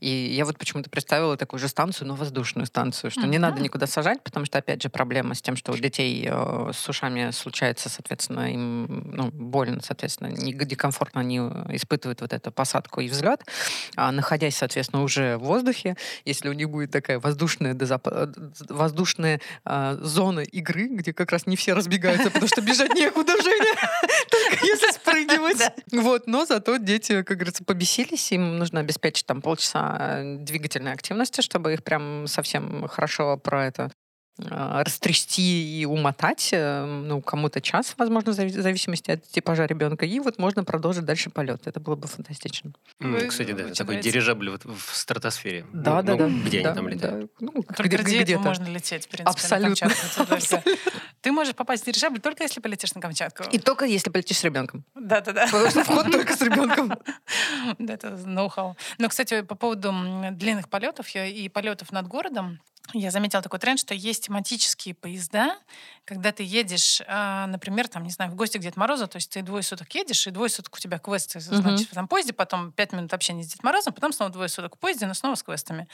[0.00, 3.86] И я вот почему-то представила такую же станцию, но воздушную станцию, что не надо никуда
[3.86, 7.88] сажать, потому что, опять же, проблема с тем, что у детей э, с ушами случается,
[7.88, 13.42] соответственно, им ну, больно, соответственно, не- декомфортно они э, испытывают вот эту посадку и взлет.
[13.96, 18.06] А находясь, соответственно, уже в воздухе, если у них будет такая воздушная, дозап...
[18.06, 18.32] э,
[18.68, 23.74] воздушная а, зона игры, где как раз не все разбегаются, потому что бежать некуда, Женя,
[24.60, 25.72] если спрыгивать.
[25.92, 31.40] Вот, но зато дети, как говорится, побесились, им нужно обеспечить там полчаса э, двигательной активности,
[31.40, 33.92] чтобы их прям совсем хорошо про это
[34.38, 40.38] растрясти и умотать, э, ну, кому-то час, возможно, в зависимости от типажа ребенка, и вот
[40.38, 41.66] можно продолжить дальше полет.
[41.66, 42.72] Это было бы фантастично.
[43.00, 44.10] Mm, кстати, да, такой нравится.
[44.10, 45.66] дирижабль вот в стратосфере.
[45.72, 46.48] Да, ну, да, ну, да.
[46.48, 47.30] Где да, они там летают?
[47.38, 47.46] Да.
[47.46, 49.90] Ну, а только где, где можно лететь, в принципе, Абсолютно.
[50.18, 50.62] На
[51.20, 53.44] Ты можешь попасть в дирижабль только если полетишь на Камчатку.
[53.52, 54.84] И только если полетишь с ребенком.
[54.94, 55.46] Да-да-да.
[55.46, 56.92] Потому что вход только с ребенком.
[57.78, 58.76] Да, это ноу-хау.
[58.98, 59.92] Но, кстати, по поводу
[60.32, 62.60] длинных полетов и полетов над городом,
[62.92, 65.56] я заметила такой тренд, что есть тематические поезда,
[66.04, 69.42] когда ты едешь, а, например, там, не знаю, в гости где-то Мороза, то есть ты
[69.42, 72.92] двое суток едешь, и двое суток у тебя квесты, значит, в этом поезде, потом пять
[72.92, 75.88] минут общения с Дед Морозом, потом снова двое суток в поезде, но снова с квестами.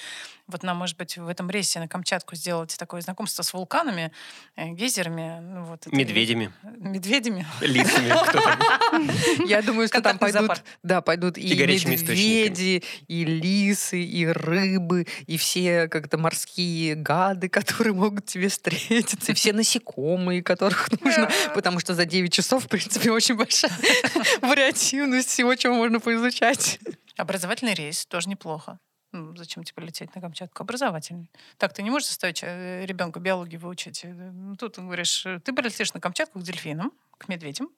[0.46, 4.12] Вот нам, может быть, в этом рейсе на Камчатку сделать такое знакомство с вулканами,
[4.56, 5.40] э, гейзерами.
[5.40, 6.52] Ну, вот, медведями.
[6.62, 7.46] Медведями.
[7.61, 8.08] Лисами.
[9.48, 15.88] Я думаю, что там пойдут, да, пойдут и медведи, и лисы, и рыбы, и все
[15.88, 21.94] как-то морские такие гады, которые могут тебе встретиться, и все насекомые, которых нужно, потому что
[21.94, 23.72] за 9 часов, в принципе, очень большая
[24.42, 26.81] вариативность всего, чего можно поизучать.
[27.16, 28.79] Образовательный рейс тоже неплохо.
[29.12, 30.62] Ну, зачем тебе лететь на Камчатку?
[30.62, 31.31] Образовательный.
[31.57, 34.05] Так, ты не можешь заставить э, ребенка биологию выучить.
[34.05, 37.68] Э, ну, тут ты говоришь, э, ты полетишь на Камчатку к дельфинам, к медведям,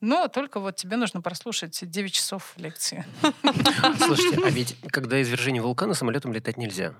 [0.00, 3.04] но только вот тебе нужно прослушать 9 часов лекции.
[3.98, 6.94] Слушайте, а ведь когда извержение вулкана, самолетом летать нельзя.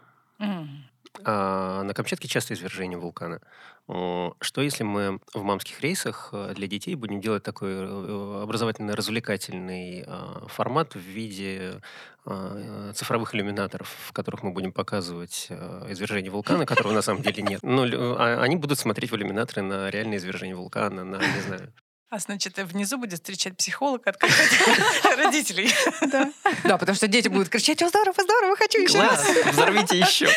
[1.25, 3.41] А на Камчатке часто извержение вулкана.
[3.87, 10.47] Что если мы в мамских рейсах э, для детей будем делать такой э, образовательно-развлекательный а,
[10.47, 11.81] формат в виде
[12.25, 17.43] а, цифровых иллюминаторов, в которых мы будем показывать э, извержение вулкана, которого на самом деле
[17.43, 17.61] нет.
[17.65, 21.73] Но а, они будут смотреть в иллюминаторы на реальное извержение вулкана, на, не знаю,
[22.11, 24.21] а значит, внизу будет встречать психолог от
[25.17, 25.73] родителей.
[26.11, 26.33] Да.
[26.65, 29.25] Да, потому что дети будут кричать, о, здорово, здорово, хочу еще раз.
[29.47, 30.29] Взорвите еще.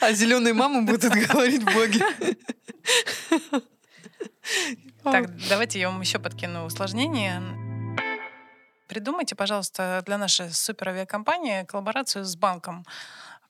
[0.00, 2.02] А зеленые мамы будут говорить боги.
[5.04, 7.42] Так, давайте я вам еще подкину усложнение.
[8.88, 12.86] Придумайте, пожалуйста, для нашей супер авиакомпании коллаборацию с банком.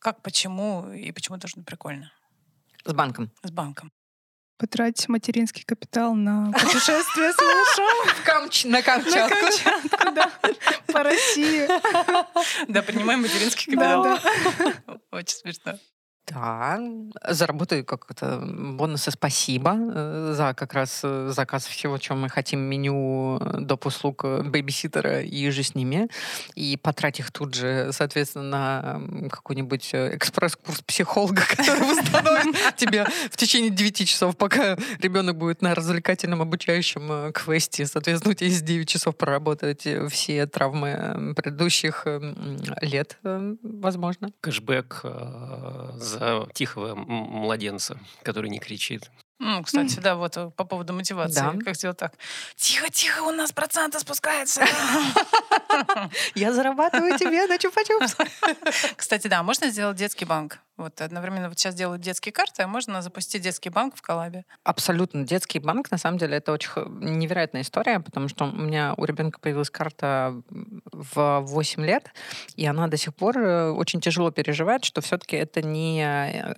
[0.01, 2.13] Как, почему и почему должно быть прикольно?
[2.85, 3.31] С банком.
[3.43, 3.93] С банком
[4.61, 8.11] потратить материнский капитал на путешествие с малышом.
[8.71, 10.13] На Камчатку.
[10.15, 10.31] да.
[10.93, 11.67] По России.
[12.69, 14.19] Да, принимаем материнский капитал.
[15.11, 15.79] Очень смешно.
[16.31, 16.79] Да,
[17.29, 23.39] заработаю как-то бонусы спасибо э, за как раз э, заказ всего, чем мы хотим, меню,
[23.41, 23.87] э, доп.
[23.87, 26.09] услуг бэбиситера и же с ними.
[26.55, 33.71] И потратить их тут же, соответственно, на какой-нибудь экспресс-курс психолога, который установит тебе в течение
[33.71, 37.87] 9 часов, пока ребенок будет на развлекательном обучающем квесте.
[37.87, 42.07] Соответственно, у тебя есть 9 часов проработать все травмы предыдущих
[42.83, 44.31] лет, возможно.
[44.41, 45.03] Кэшбэк
[45.97, 46.20] за
[46.53, 49.11] тихого младенца, который не кричит.
[49.41, 51.41] Ну, кстати, да, вот э, по поводу мотивации.
[51.41, 51.55] Да.
[51.65, 52.13] Как сделать так?
[52.57, 54.63] Тихо, тихо, у нас проценты спускаются.
[56.35, 58.95] Я зарабатываю тебе на чупа-чупс.
[58.97, 60.59] Кстати, да, можно сделать детский банк.
[60.81, 64.47] Вот одновременно вот сейчас делают детские карты, а можно запустить детский банк в коллабе.
[64.65, 65.25] Абсолютно.
[65.25, 69.39] Детский банк, на самом деле, это очень невероятная история, потому что у меня у ребенка
[69.41, 72.11] появилась карта в 8 лет,
[72.57, 76.03] и она до сих пор э, очень тяжело переживает, что все-таки это не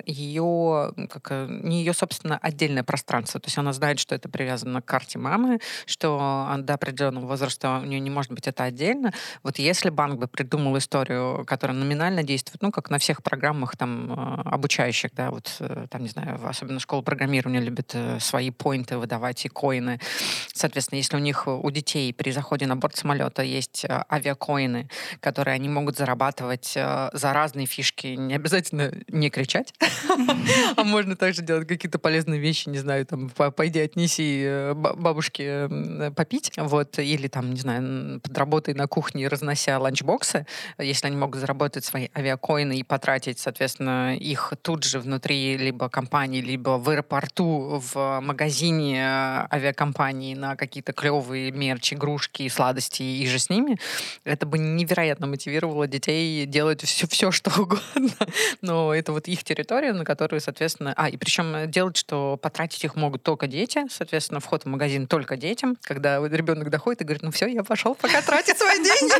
[0.06, 3.40] ее, как, э, не ее, собственно, отдельное пространство.
[3.40, 7.86] То есть она знает, что это привязано к карте мамы, что до определенного возраста у
[7.86, 9.12] нее не может быть это отдельно.
[9.42, 14.11] Вот если банк бы придумал историю, которая номинально действует, ну, как на всех программах там
[14.11, 18.98] Э, обучающих, да, вот э, там, не знаю, особенно школа программирования любит э, свои поинты
[18.98, 20.00] выдавать и коины.
[20.52, 24.88] Соответственно, если у них, у детей при заходе на борт самолета есть авиакоины,
[25.20, 29.74] которые они могут зарабатывать за разные фишки, не обязательно не кричать,
[30.76, 35.68] а можно также делать какие-то полезные вещи, не знаю, там, пойди отнеси бабушке
[36.14, 40.46] попить, вот, или там, не знаю, подработай на кухне, разнося ланчбоксы,
[40.78, 46.40] если они могут заработать свои авиакоины и потратить, соответственно, их тут же внутри либо компании,
[46.40, 53.38] либо в аэропорту, в магазине э, авиакомпании на какие-то клевые мерч, игрушки, сладости и же
[53.38, 53.78] с ними,
[54.24, 58.10] это бы невероятно мотивировало детей делать все, все что угодно.
[58.60, 60.94] Но это вот их территория, на которую, соответственно...
[60.96, 65.36] А, и причем делать, что потратить их могут только дети, соответственно, вход в магазин только
[65.36, 65.76] детям.
[65.82, 69.14] Когда ребенок доходит и говорит, ну все, я пошел пока тратить свои деньги.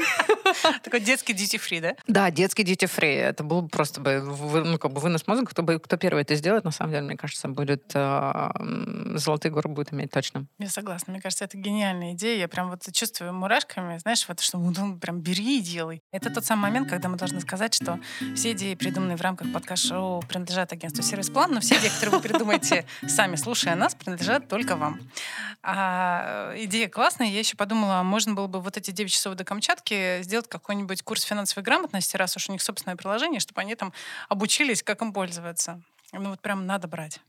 [0.83, 1.97] Такой детский duty free, да?
[2.07, 3.21] Да, детский duty free.
[3.21, 4.21] Это было просто бы
[4.65, 7.17] ну, как бы вынос мозга, кто, бы, кто первый это сделает, на самом деле, мне
[7.17, 8.51] кажется, будет э,
[9.17, 10.47] золотые горы будет иметь точно.
[10.59, 11.13] Я согласна.
[11.13, 12.39] Мне кажется, это гениальная идея.
[12.39, 16.03] Я прям вот чувствую мурашками, знаешь, вот что ну, прям бери и делай.
[16.13, 17.99] Это тот самый момент, когда мы должны сказать, что
[18.35, 22.23] все идеи, придуманные в рамках подкаст-шоу, принадлежат агентству «Сервис План», но все идеи, которые вы
[22.23, 25.01] придумаете сами, слушая нас, принадлежат только вам.
[25.63, 27.29] А, идея классная.
[27.29, 31.23] Я еще подумала, можно было бы вот эти 9 часов до Камчатки сделать какой-нибудь курс
[31.23, 33.93] финансовой грамотности, раз уж у них собственное приложение, чтобы они там
[34.53, 35.81] обучились, как им пользоваться.
[36.13, 37.21] Ну вот прям надо брать.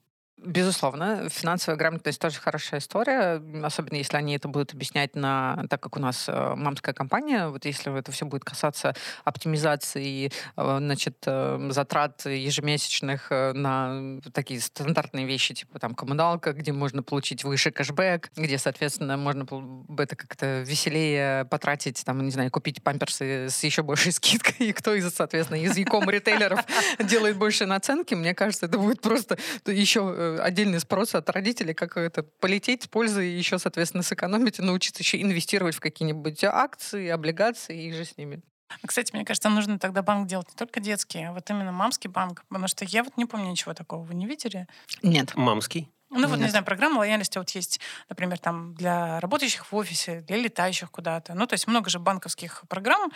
[0.45, 5.95] Безусловно, финансовая грамотность тоже хорошая история, особенно если они это будут объяснять на, так как
[5.95, 11.67] у нас э, мамская компания, вот если это все будет касаться оптимизации, э, значит, э,
[11.69, 18.57] затрат ежемесячных на такие стандартные вещи, типа там коммуналка, где можно получить выше кэшбэк, где,
[18.57, 19.43] соответственно, можно
[19.97, 24.93] это как-то веселее потратить, там, не знаю, купить памперсы с еще большей скидкой, и кто
[24.93, 26.59] из, соответственно, языком ритейлеров
[26.99, 32.23] делает больше наценки, мне кажется, это будет просто еще отдельный спрос от родителей, как это
[32.23, 37.85] полететь с пользой, и еще, соответственно, сэкономить и научиться еще инвестировать в какие-нибудь акции, облигации
[37.85, 38.41] и же с ними.
[38.85, 42.43] Кстати, мне кажется, нужно тогда банк делать не только детский, а вот именно мамский банк.
[42.49, 44.03] Потому что я вот не помню ничего такого.
[44.03, 44.67] Вы не видели?
[45.03, 45.35] Нет.
[45.35, 45.89] Мамский?
[46.15, 50.37] Ну вот, не знаю, программа лояльности вот есть, например, там для работающих в офисе, для
[50.37, 51.33] летающих куда-то.
[51.33, 53.11] Ну, то есть много же банковских программ,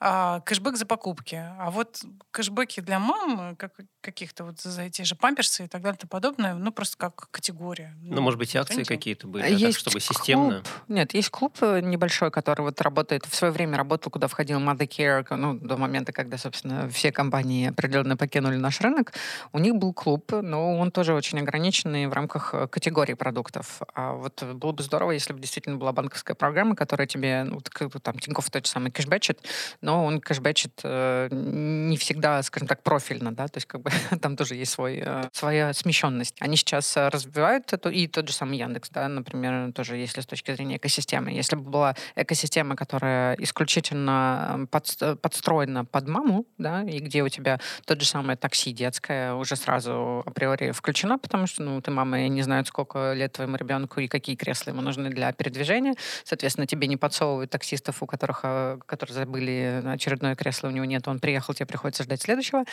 [0.00, 1.34] а, кэшбэк за покупки.
[1.58, 5.96] А вот кэшбэки для мам, как, каких-то вот за эти же памперсы и так далее
[5.96, 7.94] и тому подобное, ну, просто как категория.
[8.00, 10.62] Ну, ну может быть, акции какие-то были, а есть так, чтобы системно?
[10.62, 10.68] Клуб.
[10.86, 15.34] Нет, есть клуб э, небольшой, который вот работает, в свое время работал, куда входил Mothercare,
[15.34, 19.14] ну, до момента, когда, собственно, все компании определенно покинули наш рынок.
[19.52, 23.82] У них был клуб, но он тоже очень ограниченный в рамках э, категории продуктов.
[23.94, 27.60] А вот было бы здорово, если бы действительно была банковская программа, которая тебе, ну,
[28.00, 29.40] там, Тинькофф тот же самый кэшбэчит,
[29.88, 34.36] но он кэшбэчит э, не всегда, скажем так, профильно, да, то есть как бы там
[34.36, 36.36] тоже есть свой, э, своя смещенность.
[36.40, 40.26] Они сейчас э, развивают эту, и тот же самый Яндекс, да, например, тоже если с
[40.26, 41.30] точки зрения экосистемы.
[41.30, 47.58] Если бы была экосистема, которая исключительно под, подстроена под маму, да, и где у тебя
[47.86, 52.28] тот же самое такси детское уже сразу априори включено, потому что, ну, ты мама и
[52.28, 55.94] не знают, сколько лет твоему ребенку и какие кресла ему нужны для передвижения.
[56.24, 58.42] Соответственно, тебе не подсовывают таксистов, у которых,
[58.84, 62.64] которые забыли очередное кресло у него нет, он приехал, тебе приходится ждать следующего.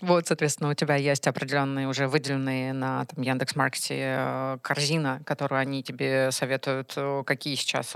[0.00, 5.82] Вот, соответственно, у тебя есть определенные уже выделенные на там, Яндекс.Маркете э, корзина, которую они
[5.82, 7.94] тебе советуют, э, какие сейчас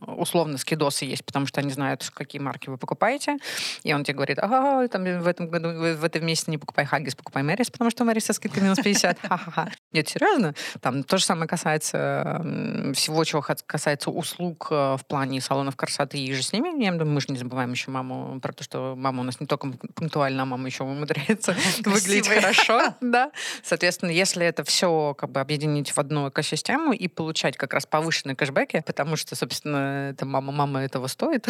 [0.00, 3.38] условно скидосы есть, потому что они знают, какие марки вы покупаете.
[3.82, 7.14] И он тебе говорит, ага, там в этом году, в этом месяце не покупай Хаггис,
[7.14, 9.18] покупай Мэрис, потому что Мэрис со скидкой минус 50.
[9.22, 9.70] Ха-ха-ха.
[9.92, 10.54] Нет, серьезно?
[10.80, 12.42] Там то же самое касается
[12.94, 16.82] всего, чего касается услуг э, в плане салонов красоты и же с ними.
[16.82, 19.46] Я думаю, мы же не забываем еще маму про то, что мама у нас не
[19.46, 22.94] только пунктуальна, а мама еще умудряется выглядеть хорошо.
[23.00, 23.30] Да.
[23.62, 28.34] Соответственно, если это все как бы объединить в одну экосистему и получать как раз повышенные
[28.34, 31.46] кэшбэки, потому что, собственно, это мама, мама этого стоит,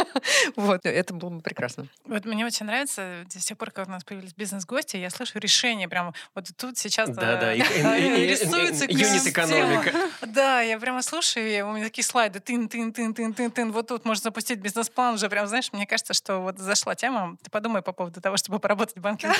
[0.56, 1.86] вот, это было бы прекрасно.
[2.04, 5.88] Вот мне очень нравится, с тех пор, как у нас появились бизнес-гости, я слышу решение
[5.88, 9.92] прямо вот тут сейчас да, да, рисуется юнит-экономика.
[10.22, 13.88] Да, я прямо слушаю, у меня такие слайды, тын, тын, тын, тын, тын, тын, вот
[13.88, 17.36] тут можно запустить бизнес-план уже прям, знаешь, мне кажется, что вот зашла тема.
[17.42, 19.36] Ты подумай по поводу того, чтобы поработать в банкинге.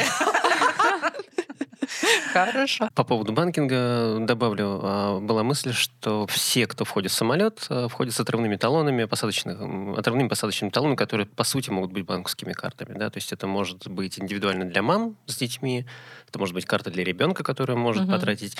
[2.32, 2.88] Хорошо.
[2.94, 8.14] По поводу банкинга добавлю, а, была мысль, что все, кто входит в самолет, а, входят
[8.14, 9.58] с отрывными талонами, посадочных,
[9.98, 12.96] отрывными посадочными талонами, которые, по сути, могут быть банковскими картами.
[12.96, 13.10] Да?
[13.10, 15.86] То есть это может быть индивидуально для мам с детьми,
[16.28, 18.12] это может быть карта для ребенка, которая может угу.
[18.12, 18.56] потратить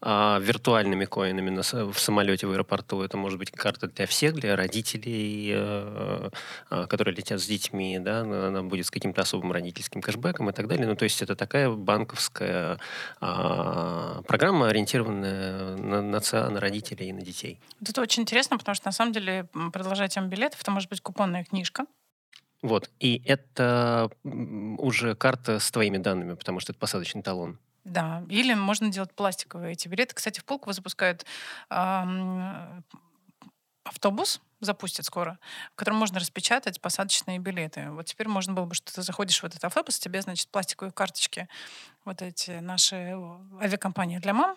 [0.00, 3.02] а, виртуальными коинами на, в самолете в аэропорту.
[3.02, 6.30] Это может быть карта для всех, для родителей, э,
[6.70, 7.98] э, которые летят с детьми.
[7.98, 8.20] Да?
[8.20, 10.86] Она будет с каким-то особым родительским кэшбэком и так далее.
[10.86, 12.78] Ну, то есть это такая банковская
[13.20, 17.58] э, программа, ориентированная на, на, на родителей и на детей.
[17.80, 21.44] Это очень интересно, потому что на самом деле продолжать тему билетов, это может быть купонная
[21.44, 21.86] книжка,
[22.62, 22.90] вот.
[23.00, 27.58] И это уже карта с твоими данными, потому что это посадочный талон.
[27.86, 30.12] Да, или можно делать пластиковые эти билеты.
[30.12, 31.24] Кстати, в Пулково запускают
[31.70, 32.84] эм,
[33.84, 35.38] автобус, запустят скоро,
[35.72, 37.92] в котором можно распечатать посадочные билеты.
[37.92, 41.48] Вот теперь можно было бы, что ты заходишь в этот автобус, тебе, значит, пластиковые карточки,
[42.04, 43.16] вот эти наши
[43.60, 44.56] авиакомпании для мам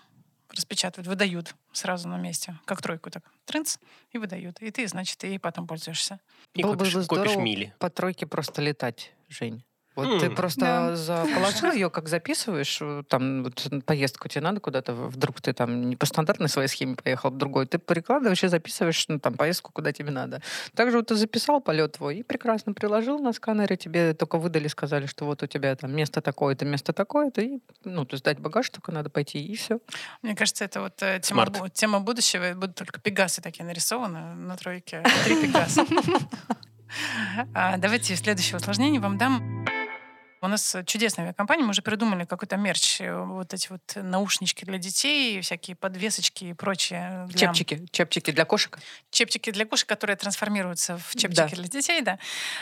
[0.50, 3.78] распечатывают, выдают сразу на месте, как тройку так, трынц,
[4.10, 4.60] и выдают.
[4.60, 6.20] И ты, значит, и потом пользуешься.
[6.56, 7.76] И Было купишь, бы здорово купишь мили.
[7.78, 9.64] по тройке просто летать, Жень.
[10.00, 10.36] Вот ты М.
[10.36, 10.96] просто Да.
[10.96, 15.90] за- положил ее, как записываешь, э, там вот поездку тебе надо куда-то, вдруг ты там
[15.90, 19.72] не по стандартной своей схеме поехал, в другой, ты прикладываешь и записываешь, ну, там, поездку,
[19.72, 20.42] куда тебе надо.
[20.76, 25.06] Также вот ты записал полет твой и прекрасно приложил на сканере, тебе только выдали, сказали,
[25.06, 28.92] что вот у тебя там место такое-то, место такое-то, и, ну, то сдать багаж только
[28.92, 29.80] надо пойти, и все.
[30.22, 32.54] Мне кажется, это вот э, тема, бу- тема будущего.
[32.56, 35.04] Будут только пегасы такие нарисованы на тройке.
[35.26, 35.86] Три пегаса.
[37.54, 39.66] А, Давайте следующее усложнение вам дам.
[40.42, 44.78] У нас чудесная авиакомпания, мы уже придумали какой-то мерч, э, вот эти вот наушнички для
[44.78, 47.26] детей, всякие подвесочки и прочее.
[47.28, 48.80] для- Чепчики, чепчики для кошек.
[49.12, 51.48] чепчики для кошек, которые трансформируются в чепчики Да.
[51.48, 52.20] для детей, да.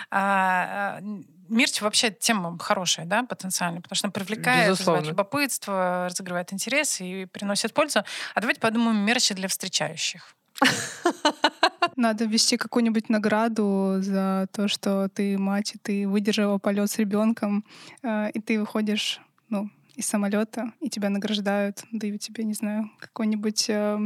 [0.09, 1.01] А, а,
[1.49, 7.25] мерч вообще тема хорошая, да, потенциально, потому что она привлекает, вызывает любопытство, разогревает интерес и
[7.25, 8.03] приносит пользу.
[8.33, 10.33] А давайте подумаем мерчи для встречающих.
[11.97, 17.65] Надо ввести какую-нибудь награду за то, что ты мать, и ты выдержала полет с ребенком,
[18.03, 19.19] э, и ты выходишь,
[19.49, 23.99] ну, из самолета, и тебя награждают, дают тебе, не знаю, какую-нибудь э,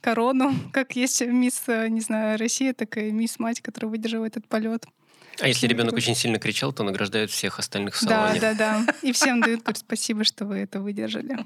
[0.00, 4.46] корону, как есть мисс, э, не знаю, Россия, так и мисс мать, которая выдержала этот
[4.48, 4.86] полет.
[5.40, 8.40] А если ребенок очень сильно кричал, то награждают всех остальных в Да, салоне.
[8.40, 8.86] да, да.
[9.02, 11.44] И всем дают, говорят, спасибо, что вы это выдержали.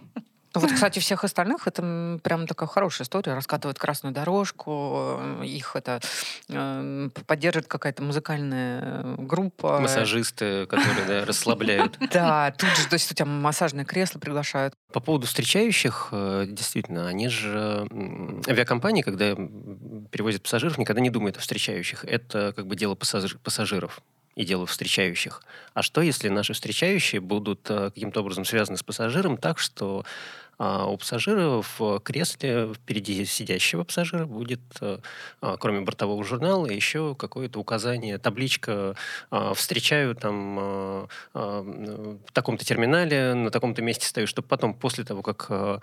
[0.53, 3.35] Ну Вот, кстати, всех остальных это прям такая хорошая история.
[3.35, 6.01] Раскатывают красную дорожку, э, их это
[6.49, 9.79] э, поддерживает какая-то музыкальная э, группа.
[9.79, 11.99] Массажисты, которые да, расслабляют.
[12.11, 14.75] Да, тут же, то есть у тебя массажное кресло приглашают.
[14.93, 17.87] По поводу встречающих, действительно, они же...
[18.49, 19.37] Авиакомпании, когда
[20.11, 22.05] перевозят пассажиров, никогда не думают о встречающих.
[22.05, 24.01] Это как бы дело пассажир- пассажиров
[24.41, 25.43] и дело встречающих.
[25.75, 30.07] А что, если наши встречающие будут э, каким-то образом связаны с пассажиром так, что
[30.63, 34.99] а, у пассажира в кресле впереди сидящего пассажира будет, э,
[35.41, 38.95] а, кроме бортового журнала, еще какое-то указание, табличка
[39.31, 45.83] а, «Встречаю там в таком-то терминале, на таком-то месте стою», чтобы потом, после того, как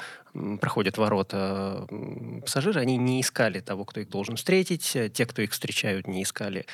[0.61, 1.88] проходят ворота
[2.41, 6.67] пассажиры, они не искали того, кто их должен встретить, те, кто их встречают, не искали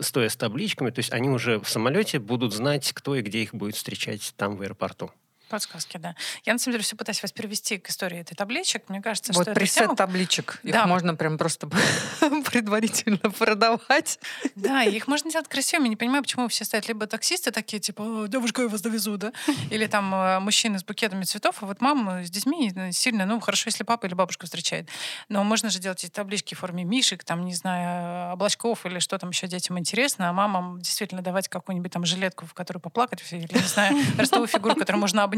[0.00, 3.52] стоя с табличками, то есть они уже в самолете будут знать, кто и где их
[3.52, 5.10] будет встречать там в аэропорту.
[5.48, 6.14] Подсказки, да.
[6.44, 8.88] Я, на самом деле, все пытаюсь вас привести к истории этой табличек.
[8.88, 10.58] Мне кажется, Вот что пресет тема- табличек.
[10.64, 10.86] Их Да.
[10.86, 11.68] можно прям просто
[12.50, 14.18] предварительно продавать.
[14.54, 15.88] Да, их можно делать красивыми.
[15.88, 19.32] Не понимаю, почему все стоят либо таксисты такие, типа, «О, девушка, я вас довезу, да?
[19.70, 23.40] Или там э, мужчины с букетами цветов, а вот мама с детьми ну, сильно, ну,
[23.40, 24.88] хорошо, если папа или бабушка встречает.
[25.28, 29.18] Но можно же делать эти таблички в форме мишек, там, не знаю, облачков или что
[29.18, 33.46] там еще детям интересно, а мамам действительно давать какую-нибудь там жилетку, в которую поплакать, или,
[33.52, 35.35] не знаю, ростовую фигуру, которую можно обнять,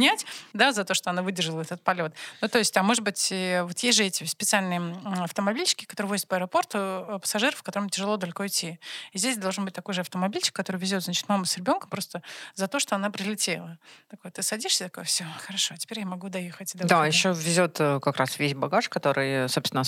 [0.53, 2.15] да, за то, что она выдержала этот полет.
[2.41, 3.33] Ну, то есть, а может быть,
[3.63, 8.47] вот есть же эти специальные автомобильчики, которые возят по аэропорту э, пассажиров, которым тяжело далеко
[8.47, 8.79] идти.
[9.13, 12.23] И здесь должен быть такой же автомобильчик, который везет, значит, маму с ребенком просто
[12.55, 13.79] за то, что она прилетела.
[14.09, 16.73] Такой, ты садишься, такой, все, хорошо, теперь я могу доехать.
[16.75, 17.07] до Да, выхода».
[17.07, 19.83] еще везет э, как раз весь багаж, который, собственно,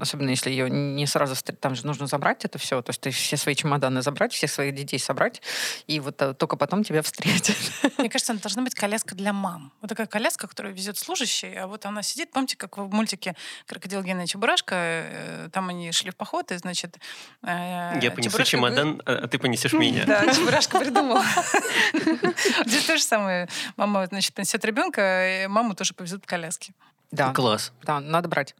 [0.00, 3.36] особенно если ее не сразу, там же нужно забрать это все, то есть ты все
[3.36, 5.42] свои чемоданы забрать, всех своих детей собрать,
[5.86, 7.56] и вот э, только потом тебя встретят.
[7.98, 9.51] Мне кажется, должна быть коляска для мам.
[9.80, 13.34] Вот такая коляска, которую везет служащий, а вот она сидит, помните, как в мультике
[13.66, 16.98] «Крокодил Гена и Чебурашка», э, там они шли в поход, и, значит...
[17.42, 20.04] э, Я понесу Чебурашка чемодан, а а ты понесешь меня.
[20.06, 21.22] Да, Чебурашка придумал.
[22.66, 23.48] Здесь то же самое.
[23.76, 26.72] Мама, значит, несет ребенка, и маму тоже повезут в коляске.
[27.10, 27.72] Да, Класс.
[27.82, 28.54] да, надо брать.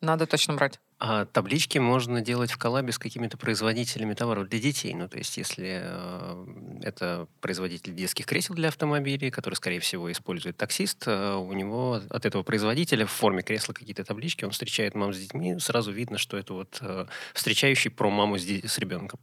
[0.00, 0.80] Надо точно брать.
[0.98, 4.94] А таблички можно делать в коллабе с какими-то производителями товаров для детей.
[4.94, 6.46] Ну, то есть, если э,
[6.82, 12.24] это производитель детских кресел для автомобилей, который, скорее всего, использует таксист, э, у него от
[12.24, 16.38] этого производителя в форме кресла какие-то таблички, он встречает мам с детьми, сразу видно, что
[16.38, 19.20] это вот э, встречающий про маму с, с ребенком.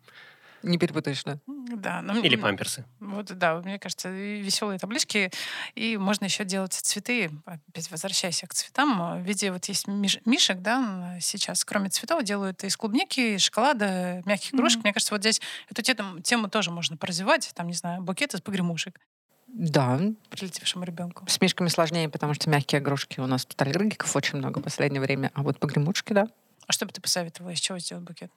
[0.67, 1.39] Не перепутаешь, да?
[1.47, 2.85] Да, ну, Или памперсы.
[2.99, 5.31] Вот, да, мне кажется, веселые таблички.
[5.75, 10.59] И можно еще делать цветы, опять возвращаясь к цветам, в виде вот есть миш- мишек,
[10.59, 14.79] да, сейчас, кроме цветов, делают из клубники, из шоколада, мягких игрушек.
[14.79, 14.83] Мгм.
[14.87, 18.41] Мне кажется, вот здесь эту тему, тему тоже можно поразвивать, там, не знаю, букет из
[18.41, 18.99] погремушек
[19.47, 19.99] Да,
[20.29, 21.25] прилетевшему ребенку.
[21.27, 25.01] с мишками сложнее, потому что мягкие игрушки у нас тут аллергиков очень много в последнее
[25.01, 26.27] время, а вот погремушки, да.
[26.67, 28.31] А что бы ты посоветовала, из чего сделать букет?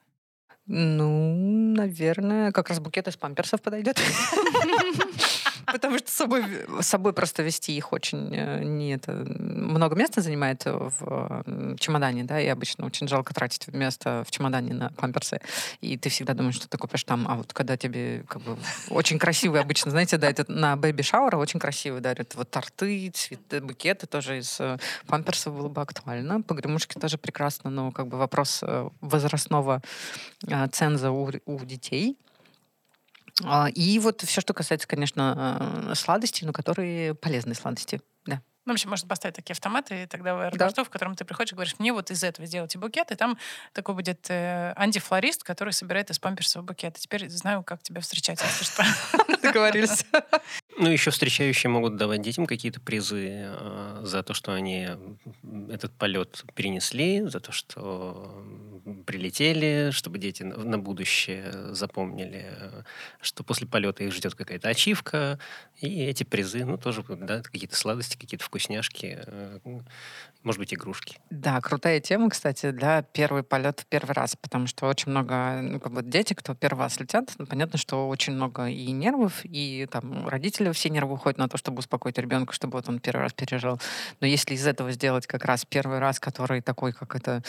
[0.72, 1.34] Ну,
[1.74, 4.00] наверное, как раз букет из памперсов подойдет.
[5.72, 6.44] Потому что с собой,
[6.80, 11.44] с собой просто вести их очень э, не это, много места занимает в
[11.78, 15.40] чемодане, да, и обычно очень жалко тратить место в чемодане на памперсы.
[15.80, 18.58] И ты всегда думаешь, что ты купишь там, а вот когда тебе как бы
[18.88, 23.60] очень красивые обычно, знаете, да, это на бэби шаура очень красивые дарят вот торты, цветы,
[23.60, 26.42] букеты тоже из э, памперсов было бы актуально.
[26.42, 29.82] Погремушки тоже прекрасно, но как бы вопрос э, возрастного
[30.72, 32.16] ценза у, у детей.
[33.44, 38.00] А, И вот все, что касается, конечно, э, сладостей, но которые полезные сладости.
[38.26, 38.42] Да.
[38.66, 41.54] Ну, в общем, можно поставить такие автоматы, и тогда в аэропорту, в котором ты приходишь,
[41.54, 43.38] говоришь, мне вот из этого сделайте букет, и там
[43.72, 46.98] такой будет э, антифлорист, который собирает из памперсов букет.
[46.98, 48.84] И теперь знаю, как тебя встречать, если что.
[49.42, 50.04] Договорились.
[50.78, 54.88] Ну, еще встречающие могут давать детям какие-то призы э, за то, что они
[55.68, 58.44] этот полет перенесли, за то, что
[59.06, 62.82] прилетели, чтобы дети на, будущее запомнили, э,
[63.20, 65.38] что после полета их ждет какая-то ачивка,
[65.80, 69.58] и эти призы, ну, тоже, да, какие-то сладости, какие-то вкусняшки, э,
[70.42, 71.18] может быть, игрушки.
[71.30, 75.80] Да, крутая тема, кстати, для первый полет в первый раз, потому что очень много, ну,
[75.80, 79.86] как бы дети, кто первый раз летят, ну, понятно, что очень много и нервов, и
[79.90, 80.28] там
[80.60, 83.80] родители все нервы уходят на то, чтобы успокоить ребенка, чтобы вот он первый раз пережил.
[84.20, 87.42] Но если из этого сделать как раз первый раз, который такой, как это,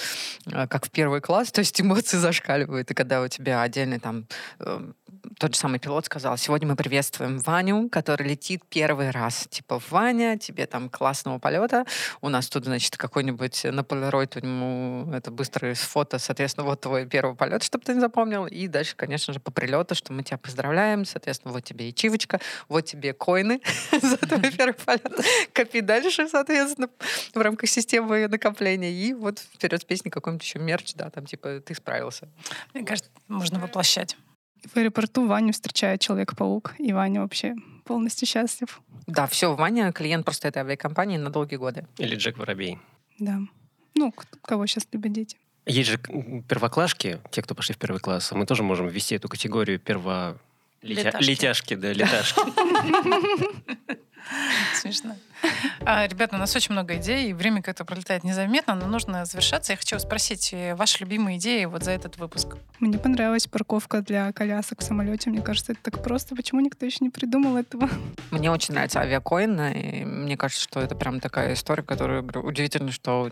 [0.46, 4.26] э, как в первый класс, то есть эмоции зашкаливают, и когда у тебя отдельный там
[4.60, 4.92] э,
[5.40, 9.48] тот же самый пилот сказал, сегодня мы приветствуем Ваню, который летит первый раз.
[9.50, 11.86] Типа, Ваня, тебе там классного полета.
[12.22, 17.06] У нас тут, значит, какой-нибудь на полироид, у него это быстрое фото, соответственно, вот твой
[17.08, 18.46] первый полет, чтобы ты не запомнил.
[18.46, 22.40] И дальше, конечно же, по прилету, что мы тебя поздравляем, соответственно, вот тебе и чивочка,
[22.70, 23.62] вот тебе коины
[24.02, 25.26] за твой первый полет.
[25.54, 26.90] Копи дальше, соответственно,
[27.34, 28.92] в рамках системы накопления.
[28.92, 32.30] И вот вперед с песней какой-нибудь еще мерч, да, там типа ты справился.
[32.74, 34.16] Мне кажется, можно воплощать.
[34.66, 37.56] В аэропорту Ваню встречает Человек-паук, и Ваня вообще
[37.86, 38.82] полностью счастлив.
[39.08, 41.88] Да, все, Ваня клиент просто этой авиакомпании на долгие годы.
[41.98, 42.78] Или Джек Воробей.
[43.20, 43.40] Да.
[43.96, 45.38] Ну, кого сейчас любят дети.
[45.66, 49.80] Есть же первоклашки, те, кто пошли в первый класс, мы тоже можем ввести эту категорию
[49.80, 50.38] перво...
[50.82, 51.18] летя-.
[51.20, 52.42] Летяшки, да, леташки.
[54.76, 55.16] Смешно.
[55.86, 59.74] А, ребята, у нас очень много идей, и время как-то пролетает незаметно, но нужно завершаться.
[59.74, 62.58] Я хочу спросить э, ваши любимые идеи вот за этот выпуск.
[62.80, 65.30] Мне понравилась парковка для колясок в самолете.
[65.30, 66.36] Мне кажется, это так просто.
[66.36, 67.90] Почему никто еще не придумал этого?
[68.30, 73.30] Мне очень нравится авиакоин, и мне кажется, что это прям такая история, которую удивительно, что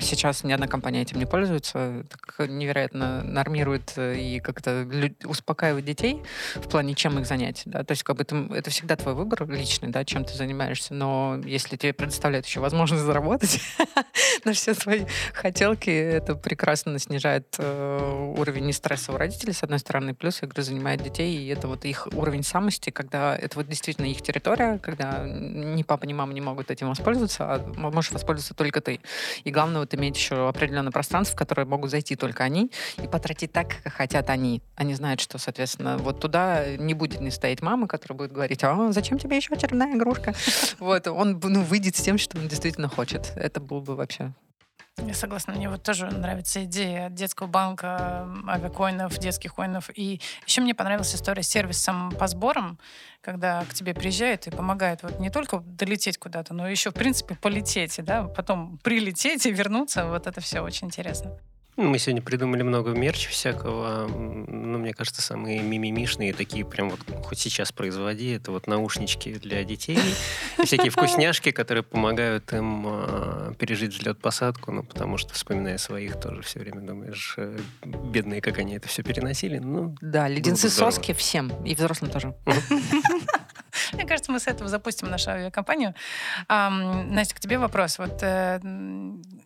[0.00, 4.88] сейчас ни одна компания этим не пользуется, так невероятно нормирует э, и как-то
[5.24, 6.20] успокаивает детей
[6.56, 7.62] в плане, чем их занять.
[7.64, 7.84] Да?
[7.84, 11.40] То есть как бы это, это всегда твой выбор личный, да, чем ты занимаешься, но
[11.44, 13.60] если тебе предоставляют еще возможность заработать
[14.44, 19.78] на все свои хотелки, это прекрасно снижает э, уровень и стресса у родителей, с одной
[19.78, 24.06] стороны, плюс, говорю, занимает детей, и это вот их уровень самости, когда это вот действительно
[24.06, 28.80] их территория, когда ни папа, ни мама не могут этим воспользоваться, а можешь воспользоваться только
[28.80, 29.00] ты.
[29.44, 32.70] И главное вот иметь еще определенное пространство, в которое могут зайти только они,
[33.02, 34.62] и потратить так, как хотят они.
[34.76, 38.92] Они знают, что, соответственно, вот туда не будет не стоять мама, которая будет говорить, а
[38.92, 40.21] зачем тебе еще очередная игрушка?
[40.78, 43.32] Вот, он ну, выйдет с тем, что он действительно хочет.
[43.36, 44.32] Это было бы вообще
[44.98, 49.90] Я согласна, мне вот тоже нравится идея детского банка, авиакоинов, детских коинов.
[49.94, 52.78] И еще мне понравилась история с сервисом по сборам,
[53.20, 57.36] когда к тебе приезжают и помогают вот не только долететь куда-то, но еще, в принципе,
[57.36, 60.06] полететь, да, потом прилететь и вернуться.
[60.06, 61.38] Вот это все очень интересно.
[61.78, 64.04] Ну, Мы сегодня придумали много мерч всякого.
[64.06, 68.32] м, Ну, мне кажется, самые мимимишные, такие прям вот хоть сейчас производи.
[68.36, 69.98] Это вот наушнички для детей.
[70.58, 74.70] и Всякие вкусняшки, которые помогают им а, пережить взлет-посадку.
[74.72, 79.02] Ну, потому что, вспоминая своих, тоже все время думаешь, э, бедные, как они это все
[79.02, 79.58] переносили.
[79.58, 82.34] Ну, Да, леденцы соски всем, и взрослым тоже.
[83.94, 85.94] Мне кажется, мы с этого запустим нашу авиакомпанию.
[86.48, 87.98] Настя, к тебе вопрос.
[87.98, 88.60] Вот э,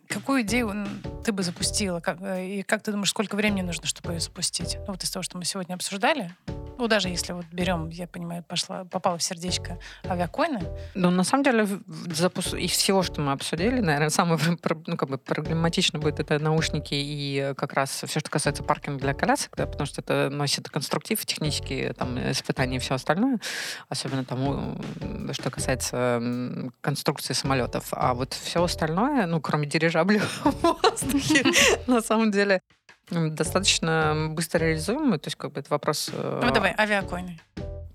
[0.07, 0.87] какую идею
[1.23, 1.99] ты бы запустила?
[1.99, 4.77] Как, э, и как ты думаешь, сколько времени нужно, чтобы ее запустить?
[4.87, 6.35] Ну, вот из того, что мы сегодня обсуждали.
[6.77, 10.61] Ну, даже если вот берем, я понимаю, пошла, попала в сердечко авиакоины.
[10.93, 12.53] Ну, на самом деле, запуск...
[12.53, 14.39] из всего, что мы обсудили, наверное, самое
[14.85, 19.01] ну, как бы проблематично будет это наушники и э, как раз все, что касается паркинга
[19.01, 23.39] для колясок, да, потому что это носит конструктив, технические там, испытания и все остальное,
[23.89, 24.77] особенно тому,
[25.31, 26.21] что касается
[26.81, 27.87] конструкции самолетов.
[27.91, 29.67] А вот все остальное, ну, кроме
[30.05, 31.43] дирижаблей в воздухе,
[31.87, 32.61] на самом деле,
[33.09, 35.19] достаточно быстро реализуемый.
[35.19, 36.09] То есть, как бы это вопрос...
[36.13, 37.39] э, Ну, давай, авиакоины.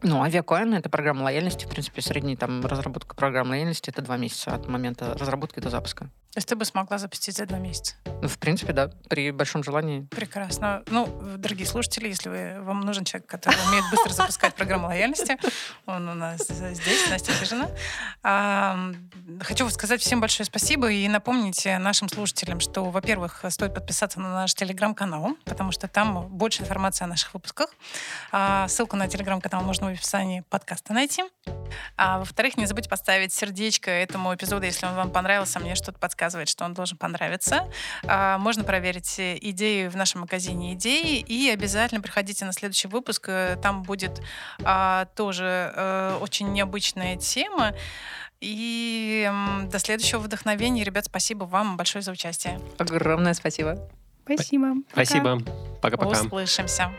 [0.03, 1.65] Ну, авиакоин— это программа лояльности.
[1.65, 6.11] В принципе, средний там разработка программы лояльности— это два месяца от момента разработки до запуска.
[6.33, 7.95] То есть ты бы смогла запустить за два месяца.
[8.23, 10.09] Ну, в принципе, да, при большом желании.
[10.11, 10.83] Прекрасно.
[10.89, 15.37] Ну, дорогие слушатели, если вы, вам нужен человек, который умеет быстро запускать программу лояльности,
[15.85, 17.69] он у нас здесь, Настя Хижина.
[18.23, 18.93] А,
[19.41, 24.55] Хочу сказать всем большое спасибо и напомнить нашим слушателям, что, во-первых, стоит подписаться на наш
[24.55, 27.75] телеграм-канал, потому что там больше информации о наших выпусках.
[28.31, 31.23] А, Ссылку на телеграм-канал можно в описании подкаста найти.
[31.97, 35.59] А во-вторых, не забудьте поставить сердечко этому эпизоду, если он вам понравился.
[35.59, 37.71] Мне что-то подсказывает, что он должен понравиться.
[38.05, 41.19] А, можно проверить идеи в нашем магазине идеи.
[41.19, 43.27] И обязательно приходите на следующий выпуск.
[43.29, 44.21] Э, Там будет
[44.65, 47.75] а, тоже э, очень необычная тема.
[48.41, 49.31] И
[49.71, 50.83] до следующего вдохновения.
[50.83, 52.61] Ребят, спасибо вам большое за участие.
[52.79, 53.89] Огромное спасибо.
[54.25, 54.75] Спасибо.
[54.91, 55.05] Пока.
[55.05, 55.43] Спасибо.
[55.81, 56.21] Пока-пока.
[56.23, 56.93] Услышимся.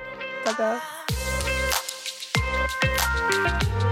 [0.46, 0.80] Пока.
[2.66, 3.83] Thank you.